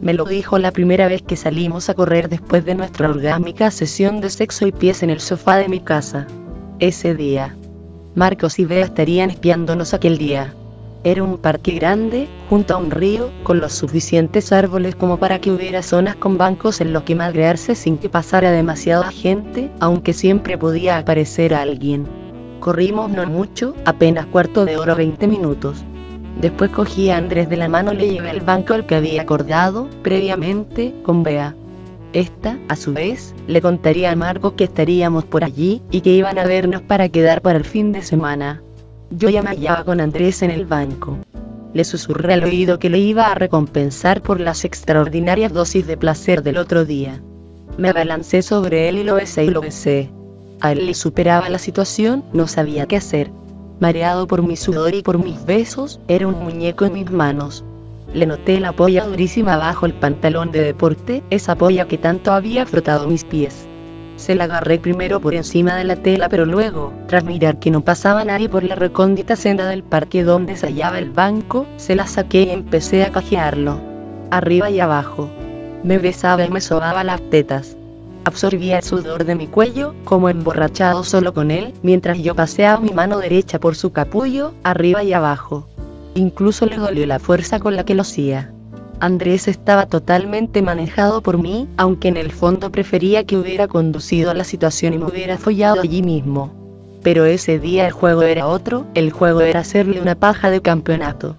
Me 0.00 0.14
lo 0.14 0.26
dijo 0.26 0.60
la 0.60 0.70
primera 0.70 1.08
vez 1.08 1.22
que 1.22 1.34
salimos 1.34 1.88
a 1.88 1.94
correr 1.94 2.28
después 2.28 2.64
de 2.64 2.76
nuestra 2.76 3.08
orgánica 3.10 3.72
sesión 3.72 4.20
de 4.20 4.30
sexo 4.30 4.64
y 4.64 4.70
pies 4.70 5.02
en 5.02 5.10
el 5.10 5.18
sofá 5.18 5.56
de 5.56 5.68
mi 5.68 5.80
casa. 5.80 6.28
Ese 6.78 7.16
día. 7.16 7.56
Marcos 8.14 8.60
y 8.60 8.64
Bea 8.64 8.84
estarían 8.84 9.30
espiándonos 9.30 9.92
aquel 9.92 10.18
día. 10.18 10.54
Era 11.04 11.22
un 11.22 11.38
parque 11.38 11.72
grande, 11.72 12.28
junto 12.50 12.74
a 12.74 12.78
un 12.78 12.90
río, 12.90 13.30
con 13.44 13.60
los 13.60 13.72
suficientes 13.72 14.52
árboles 14.52 14.96
como 14.96 15.18
para 15.18 15.40
que 15.40 15.50
hubiera 15.50 15.82
zonas 15.82 16.16
con 16.16 16.36
bancos 16.36 16.80
en 16.80 16.92
los 16.92 17.04
que 17.04 17.14
madrearse 17.14 17.74
sin 17.74 17.98
que 17.98 18.08
pasara 18.08 18.50
demasiada 18.50 19.10
gente, 19.12 19.70
aunque 19.78 20.12
siempre 20.12 20.58
podía 20.58 20.98
aparecer 20.98 21.54
alguien. 21.54 22.06
Corrimos 22.60 23.10
no 23.10 23.24
mucho, 23.26 23.74
apenas 23.84 24.26
cuarto 24.26 24.64
de 24.64 24.76
hora 24.76 24.94
20 24.94 25.28
minutos. 25.28 25.84
Después 26.40 26.70
cogí 26.70 27.10
a 27.10 27.16
Andrés 27.16 27.48
de 27.48 27.56
la 27.56 27.68
mano 27.68 27.92
y 27.92 27.96
le 27.96 28.08
llevé 28.08 28.30
al 28.30 28.40
banco 28.40 28.74
al 28.74 28.86
que 28.86 28.96
había 28.96 29.22
acordado, 29.22 29.88
previamente, 30.02 30.94
con 31.02 31.22
Bea. 31.22 31.54
Esta, 32.12 32.58
a 32.68 32.76
su 32.76 32.92
vez, 32.92 33.34
le 33.46 33.60
contaría 33.60 34.10
a 34.10 34.16
Marcos 34.16 34.54
que 34.54 34.64
estaríamos 34.64 35.24
por 35.24 35.44
allí 35.44 35.82
y 35.90 36.00
que 36.00 36.10
iban 36.10 36.38
a 36.38 36.44
vernos 36.44 36.82
para 36.82 37.08
quedar 37.08 37.42
para 37.42 37.58
el 37.58 37.64
fin 37.64 37.92
de 37.92 38.02
semana. 38.02 38.62
Yo 39.10 39.28
ya 39.28 39.42
me 39.42 39.50
hallaba 39.50 39.84
con 39.84 40.00
Andrés 40.00 40.42
en 40.42 40.50
el 40.50 40.66
banco. 40.66 41.18
Le 41.72 41.84
susurré 41.84 42.34
al 42.34 42.44
oído 42.44 42.78
que 42.78 42.90
le 42.90 42.98
iba 42.98 43.26
a 43.26 43.34
recompensar 43.34 44.20
por 44.20 44.40
las 44.40 44.64
extraordinarias 44.64 45.52
dosis 45.52 45.86
de 45.86 45.96
placer 45.96 46.42
del 46.42 46.56
otro 46.56 46.84
día. 46.84 47.22
Me 47.78 47.90
abalancé 47.90 48.42
sobre 48.42 48.88
él 48.88 48.98
y 48.98 49.04
lo 49.04 49.14
besé 49.14 49.44
y 49.44 49.50
lo 49.50 49.60
besé. 49.60 50.10
A 50.60 50.72
él 50.72 50.86
le 50.86 50.94
superaba 50.94 51.48
la 51.48 51.58
situación, 51.58 52.24
no 52.32 52.48
sabía 52.48 52.86
qué 52.86 52.96
hacer. 52.96 53.30
Mareado 53.78 54.26
por 54.26 54.42
mi 54.42 54.56
sudor 54.56 54.94
y 54.94 55.02
por 55.02 55.22
mis 55.22 55.44
besos, 55.44 56.00
era 56.08 56.26
un 56.26 56.42
muñeco 56.42 56.84
en 56.86 56.94
mis 56.94 57.10
manos. 57.10 57.64
Le 58.12 58.26
noté 58.26 58.58
la 58.58 58.72
polla 58.72 59.04
durísima 59.04 59.56
bajo 59.56 59.86
el 59.86 59.92
pantalón 59.92 60.50
de 60.50 60.62
deporte, 60.62 61.22
esa 61.30 61.54
polla 61.54 61.86
que 61.86 61.98
tanto 61.98 62.32
había 62.32 62.64
frotado 62.66 63.06
mis 63.06 63.24
pies. 63.24 63.65
Se 64.16 64.34
la 64.34 64.44
agarré 64.44 64.78
primero 64.78 65.20
por 65.20 65.34
encima 65.34 65.76
de 65.76 65.84
la 65.84 65.96
tela, 65.96 66.28
pero 66.28 66.46
luego, 66.46 66.92
tras 67.06 67.24
mirar 67.24 67.58
que 67.58 67.70
no 67.70 67.82
pasaba 67.82 68.24
nadie 68.24 68.48
por 68.48 68.64
la 68.64 68.74
recóndita 68.74 69.36
senda 69.36 69.68
del 69.68 69.82
parque 69.82 70.24
donde 70.24 70.56
se 70.56 70.66
hallaba 70.66 70.98
el 70.98 71.10
banco, 71.10 71.66
se 71.76 71.94
la 71.94 72.06
saqué 72.06 72.42
y 72.44 72.50
empecé 72.50 73.04
a 73.04 73.12
cajearlo. 73.12 73.78
Arriba 74.30 74.70
y 74.70 74.80
abajo. 74.80 75.28
Me 75.84 75.98
besaba 75.98 76.44
y 76.44 76.50
me 76.50 76.60
sobaba 76.60 77.04
las 77.04 77.20
tetas. 77.30 77.76
Absorbía 78.24 78.78
el 78.78 78.82
sudor 78.82 79.24
de 79.24 79.36
mi 79.36 79.46
cuello, 79.46 79.94
como 80.04 80.28
emborrachado 80.28 81.04
solo 81.04 81.32
con 81.32 81.52
él, 81.52 81.74
mientras 81.82 82.18
yo 82.18 82.34
paseaba 82.34 82.80
mi 82.80 82.90
mano 82.90 83.18
derecha 83.18 83.60
por 83.60 83.76
su 83.76 83.92
capullo, 83.92 84.52
arriba 84.64 85.04
y 85.04 85.12
abajo. 85.12 85.68
Incluso 86.14 86.66
le 86.66 86.76
dolió 86.76 87.06
la 87.06 87.20
fuerza 87.20 87.60
con 87.60 87.76
la 87.76 87.84
que 87.84 87.94
lo 87.94 88.02
hacía. 88.02 88.50
Andrés 88.98 89.46
estaba 89.46 89.86
totalmente 89.86 90.62
manejado 90.62 91.22
por 91.22 91.38
mí, 91.38 91.68
aunque 91.76 92.08
en 92.08 92.16
el 92.16 92.32
fondo 92.32 92.72
prefería 92.72 93.24
que 93.24 93.36
hubiera 93.36 93.68
conducido 93.68 94.30
a 94.30 94.34
la 94.34 94.44
situación 94.44 94.94
y 94.94 94.98
me 94.98 95.04
hubiera 95.04 95.36
follado 95.36 95.82
allí 95.82 96.02
mismo. 96.02 96.52
Pero 97.02 97.26
ese 97.26 97.58
día 97.58 97.86
el 97.86 97.92
juego 97.92 98.22
era 98.22 98.46
otro, 98.46 98.86
el 98.94 99.12
juego 99.12 99.42
era 99.42 99.60
hacerle 99.60 100.00
una 100.00 100.14
paja 100.14 100.50
de 100.50 100.62
campeonato. 100.62 101.36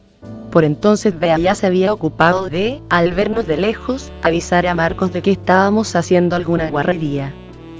Por 0.52 0.64
entonces 0.64 1.20
Bea 1.20 1.38
ya 1.38 1.56
se 1.56 1.68
había 1.68 1.92
ocupado 1.92 2.50
de, 2.50 2.82
al 2.90 3.12
vernos 3.12 3.48
de 3.48 3.58
lejos, 3.58 4.12
avisar 4.22 4.66
a 4.68 4.76
Marcos 4.76 5.12
de 5.12 5.22
que 5.22 5.32
estábamos 5.32 5.96
haciendo 5.96 6.36
alguna 6.36 6.70
guarrería. 6.70 7.34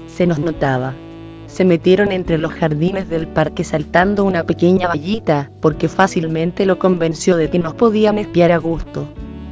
Se 0.08 0.26
nos 0.26 0.38
notaba. 0.38 0.94
Se 1.46 1.64
metieron 1.64 2.12
entre 2.12 2.36
los 2.36 2.52
jardines 2.52 3.08
del 3.08 3.26
parque 3.26 3.64
saltando 3.64 4.24
una 4.24 4.44
pequeña 4.44 4.88
vallita, 4.88 5.50
porque 5.60 5.88
fácilmente 5.88 6.66
lo 6.66 6.78
convenció 6.78 7.36
de 7.36 7.48
que 7.48 7.58
nos 7.58 7.74
podían 7.74 8.18
espiar 8.18 8.52
a 8.52 8.58
gusto. 8.58 9.08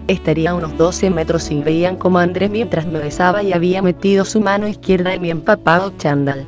Estaría 0.08 0.54
unos 0.54 0.76
12 0.78 1.10
metros 1.10 1.50
y 1.50 1.60
veían 1.62 1.96
como 1.96 2.18
Andrés 2.18 2.50
mientras 2.50 2.86
me 2.86 3.00
besaba 3.00 3.42
y 3.42 3.52
había 3.52 3.82
metido 3.82 4.24
su 4.24 4.40
mano 4.40 4.68
izquierda 4.68 5.12
en 5.12 5.22
mi 5.22 5.30
empapado 5.30 5.92
chándal. 5.98 6.46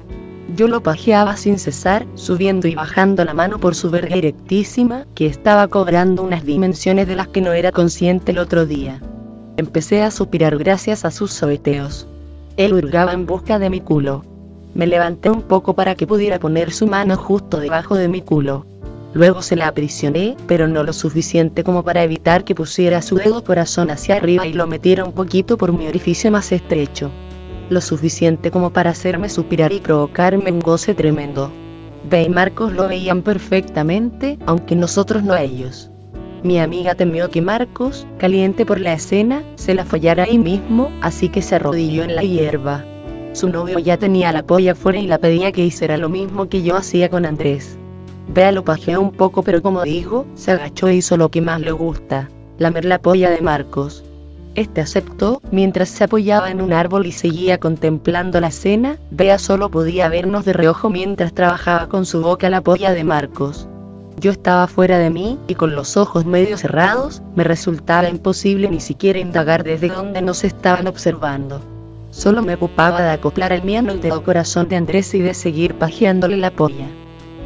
Yo 0.54 0.68
lo 0.68 0.80
pajeaba 0.80 1.36
sin 1.36 1.58
cesar, 1.58 2.06
subiendo 2.14 2.68
y 2.68 2.76
bajando 2.76 3.24
la 3.24 3.34
mano 3.34 3.58
por 3.58 3.74
su 3.74 3.90
verga 3.90 4.14
erectísima, 4.14 5.06
que 5.14 5.26
estaba 5.26 5.66
cobrando 5.66 6.22
unas 6.22 6.44
dimensiones 6.44 7.08
de 7.08 7.16
las 7.16 7.28
que 7.28 7.40
no 7.40 7.52
era 7.52 7.72
consciente 7.72 8.30
el 8.30 8.38
otro 8.38 8.64
día. 8.64 9.00
Empecé 9.56 10.02
a 10.02 10.12
suspirar 10.12 10.56
gracias 10.56 11.04
a 11.04 11.10
sus 11.10 11.32
soeteos. 11.32 12.06
Él 12.56 12.74
hurgaba 12.74 13.12
en 13.12 13.26
busca 13.26 13.58
de 13.58 13.70
mi 13.70 13.80
culo. 13.80 14.24
Me 14.74 14.86
levanté 14.86 15.30
un 15.30 15.42
poco 15.42 15.74
para 15.74 15.96
que 15.96 16.06
pudiera 16.06 16.38
poner 16.38 16.72
su 16.72 16.86
mano 16.86 17.16
justo 17.16 17.58
debajo 17.58 17.96
de 17.96 18.06
mi 18.06 18.22
culo. 18.22 18.66
Luego 19.18 19.42
se 19.42 19.56
la 19.56 19.66
aprisioné, 19.66 20.36
pero 20.46 20.68
no 20.68 20.84
lo 20.84 20.92
suficiente 20.92 21.64
como 21.64 21.82
para 21.82 22.04
evitar 22.04 22.44
que 22.44 22.54
pusiera 22.54 23.02
su 23.02 23.16
dedo 23.16 23.42
corazón 23.42 23.90
hacia 23.90 24.14
arriba 24.14 24.46
y 24.46 24.52
lo 24.52 24.68
metiera 24.68 25.04
un 25.04 25.10
poquito 25.10 25.58
por 25.58 25.72
mi 25.72 25.88
orificio 25.88 26.30
más 26.30 26.52
estrecho. 26.52 27.10
Lo 27.68 27.80
suficiente 27.80 28.52
como 28.52 28.70
para 28.72 28.90
hacerme 28.90 29.28
suspirar 29.28 29.72
y 29.72 29.80
provocarme 29.80 30.52
un 30.52 30.60
goce 30.60 30.94
tremendo. 30.94 31.50
Ve 32.08 32.22
y 32.22 32.28
Marcos 32.28 32.72
lo 32.72 32.86
veían 32.86 33.22
perfectamente, 33.22 34.38
aunque 34.46 34.76
nosotros 34.76 35.24
no 35.24 35.32
a 35.32 35.42
ellos. 35.42 35.90
Mi 36.44 36.60
amiga 36.60 36.94
temió 36.94 37.28
que 37.28 37.42
Marcos, 37.42 38.06
caliente 38.18 38.64
por 38.64 38.78
la 38.78 38.92
escena, 38.92 39.42
se 39.56 39.74
la 39.74 39.84
follara 39.84 40.22
ahí 40.22 40.38
mismo, 40.38 40.92
así 41.02 41.28
que 41.28 41.42
se 41.42 41.56
arrodilló 41.56 42.04
en 42.04 42.14
la 42.14 42.22
hierba. 42.22 42.84
Su 43.32 43.48
novio 43.48 43.80
ya 43.80 43.96
tenía 43.96 44.32
la 44.32 44.44
polla 44.44 44.76
fuera 44.76 45.00
y 45.00 45.08
la 45.08 45.18
pedía 45.18 45.50
que 45.50 45.64
hiciera 45.64 45.96
lo 45.96 46.08
mismo 46.08 46.48
que 46.48 46.62
yo 46.62 46.76
hacía 46.76 47.10
con 47.10 47.26
Andrés. 47.26 47.80
Bea 48.28 48.52
lo 48.52 48.62
pajeó 48.62 49.00
un 49.00 49.12
poco 49.12 49.42
pero 49.42 49.62
como 49.62 49.82
dijo, 49.82 50.26
se 50.34 50.52
agachó 50.52 50.88
e 50.88 50.96
hizo 50.96 51.16
lo 51.16 51.30
que 51.30 51.40
más 51.40 51.60
le 51.60 51.72
gusta, 51.72 52.28
lamer 52.58 52.84
la 52.84 53.00
polla 53.00 53.30
de 53.30 53.40
Marcos. 53.40 54.04
Este 54.54 54.80
aceptó, 54.82 55.40
mientras 55.50 55.88
se 55.88 56.04
apoyaba 56.04 56.50
en 56.50 56.60
un 56.60 56.72
árbol 56.72 57.06
y 57.06 57.12
seguía 57.12 57.58
contemplando 57.58 58.40
la 58.40 58.48
escena, 58.48 58.98
Bea 59.10 59.38
solo 59.38 59.70
podía 59.70 60.08
vernos 60.08 60.44
de 60.44 60.52
reojo 60.52 60.90
mientras 60.90 61.32
trabajaba 61.32 61.88
con 61.88 62.04
su 62.04 62.20
boca 62.20 62.50
la 62.50 62.60
polla 62.60 62.92
de 62.92 63.04
Marcos. 63.04 63.66
Yo 64.20 64.32
estaba 64.32 64.66
fuera 64.66 64.98
de 64.98 65.10
mí, 65.10 65.38
y 65.46 65.54
con 65.54 65.74
los 65.74 65.96
ojos 65.96 66.26
medio 66.26 66.58
cerrados, 66.58 67.22
me 67.36 67.44
resultaba 67.44 68.08
imposible 68.08 68.68
ni 68.68 68.80
siquiera 68.80 69.20
indagar 69.20 69.62
desde 69.62 69.88
dónde 69.88 70.20
nos 70.22 70.42
estaban 70.44 70.88
observando. 70.88 71.62
Solo 72.10 72.42
me 72.42 72.54
ocupaba 72.54 73.00
de 73.00 73.10
acoplar 73.10 73.52
el 73.52 73.62
miano 73.62 73.92
al 73.92 74.00
dedo 74.00 74.24
corazón 74.24 74.68
de 74.68 74.76
Andrés 74.76 75.14
y 75.14 75.20
de 75.20 75.34
seguir 75.34 75.74
pajeándole 75.74 76.36
la 76.36 76.50
polla 76.50 76.88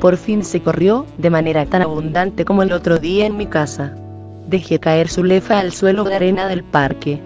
por 0.03 0.17
fin 0.17 0.45
se 0.45 0.61
corrió, 0.61 1.07
de 1.17 1.31
manera 1.31 1.65
tan 1.65 1.81
abundante 1.81 2.45
como 2.45 2.65
el 2.65 2.73
otro 2.73 2.99
día 2.99 3.25
en 3.25 3.37
mi 3.37 3.47
casa. 3.47 3.95
Dejé 4.49 4.81
caer 4.81 5.07
su 5.09 5.23
lefa 5.23 5.61
al 5.61 5.73
suelo 5.73 6.03
de 6.03 6.17
arena 6.17 6.49
del 6.49 6.65
parque. 6.65 7.21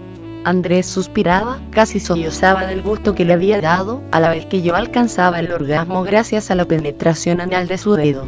Andrés 0.45 0.85
suspiraba, 0.85 1.59
casi 1.71 2.01
sollozaba 2.01 2.67
del 2.67 2.83
gusto 2.83 3.15
que 3.15 3.25
le 3.25 3.33
había 3.33 3.63
dado, 3.63 4.03
a 4.13 4.21
la 4.21 4.29
vez 4.29 4.45
que 4.45 4.61
yo 4.61 4.75
alcanzaba 4.75 5.41
el 5.41 5.51
orgasmo 5.53 6.03
gracias 6.03 6.51
a 6.51 6.55
la 6.55 6.67
penetración 6.67 7.41
anal 7.41 7.67
de 7.67 7.79
su 7.79 7.95
dedo. 7.95 8.27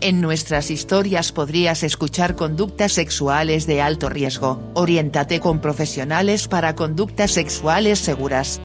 En 0.00 0.20
nuestras 0.20 0.70
historias 0.70 1.32
podrías 1.32 1.82
escuchar 1.82 2.36
conductas 2.36 2.92
sexuales 2.92 3.66
de 3.66 3.82
alto 3.82 4.08
riesgo, 4.08 4.60
oriéntate 4.74 5.40
con 5.40 5.60
profesionales 5.60 6.46
para 6.46 6.76
conductas 6.76 7.32
sexuales 7.32 7.98
seguras. 7.98 8.56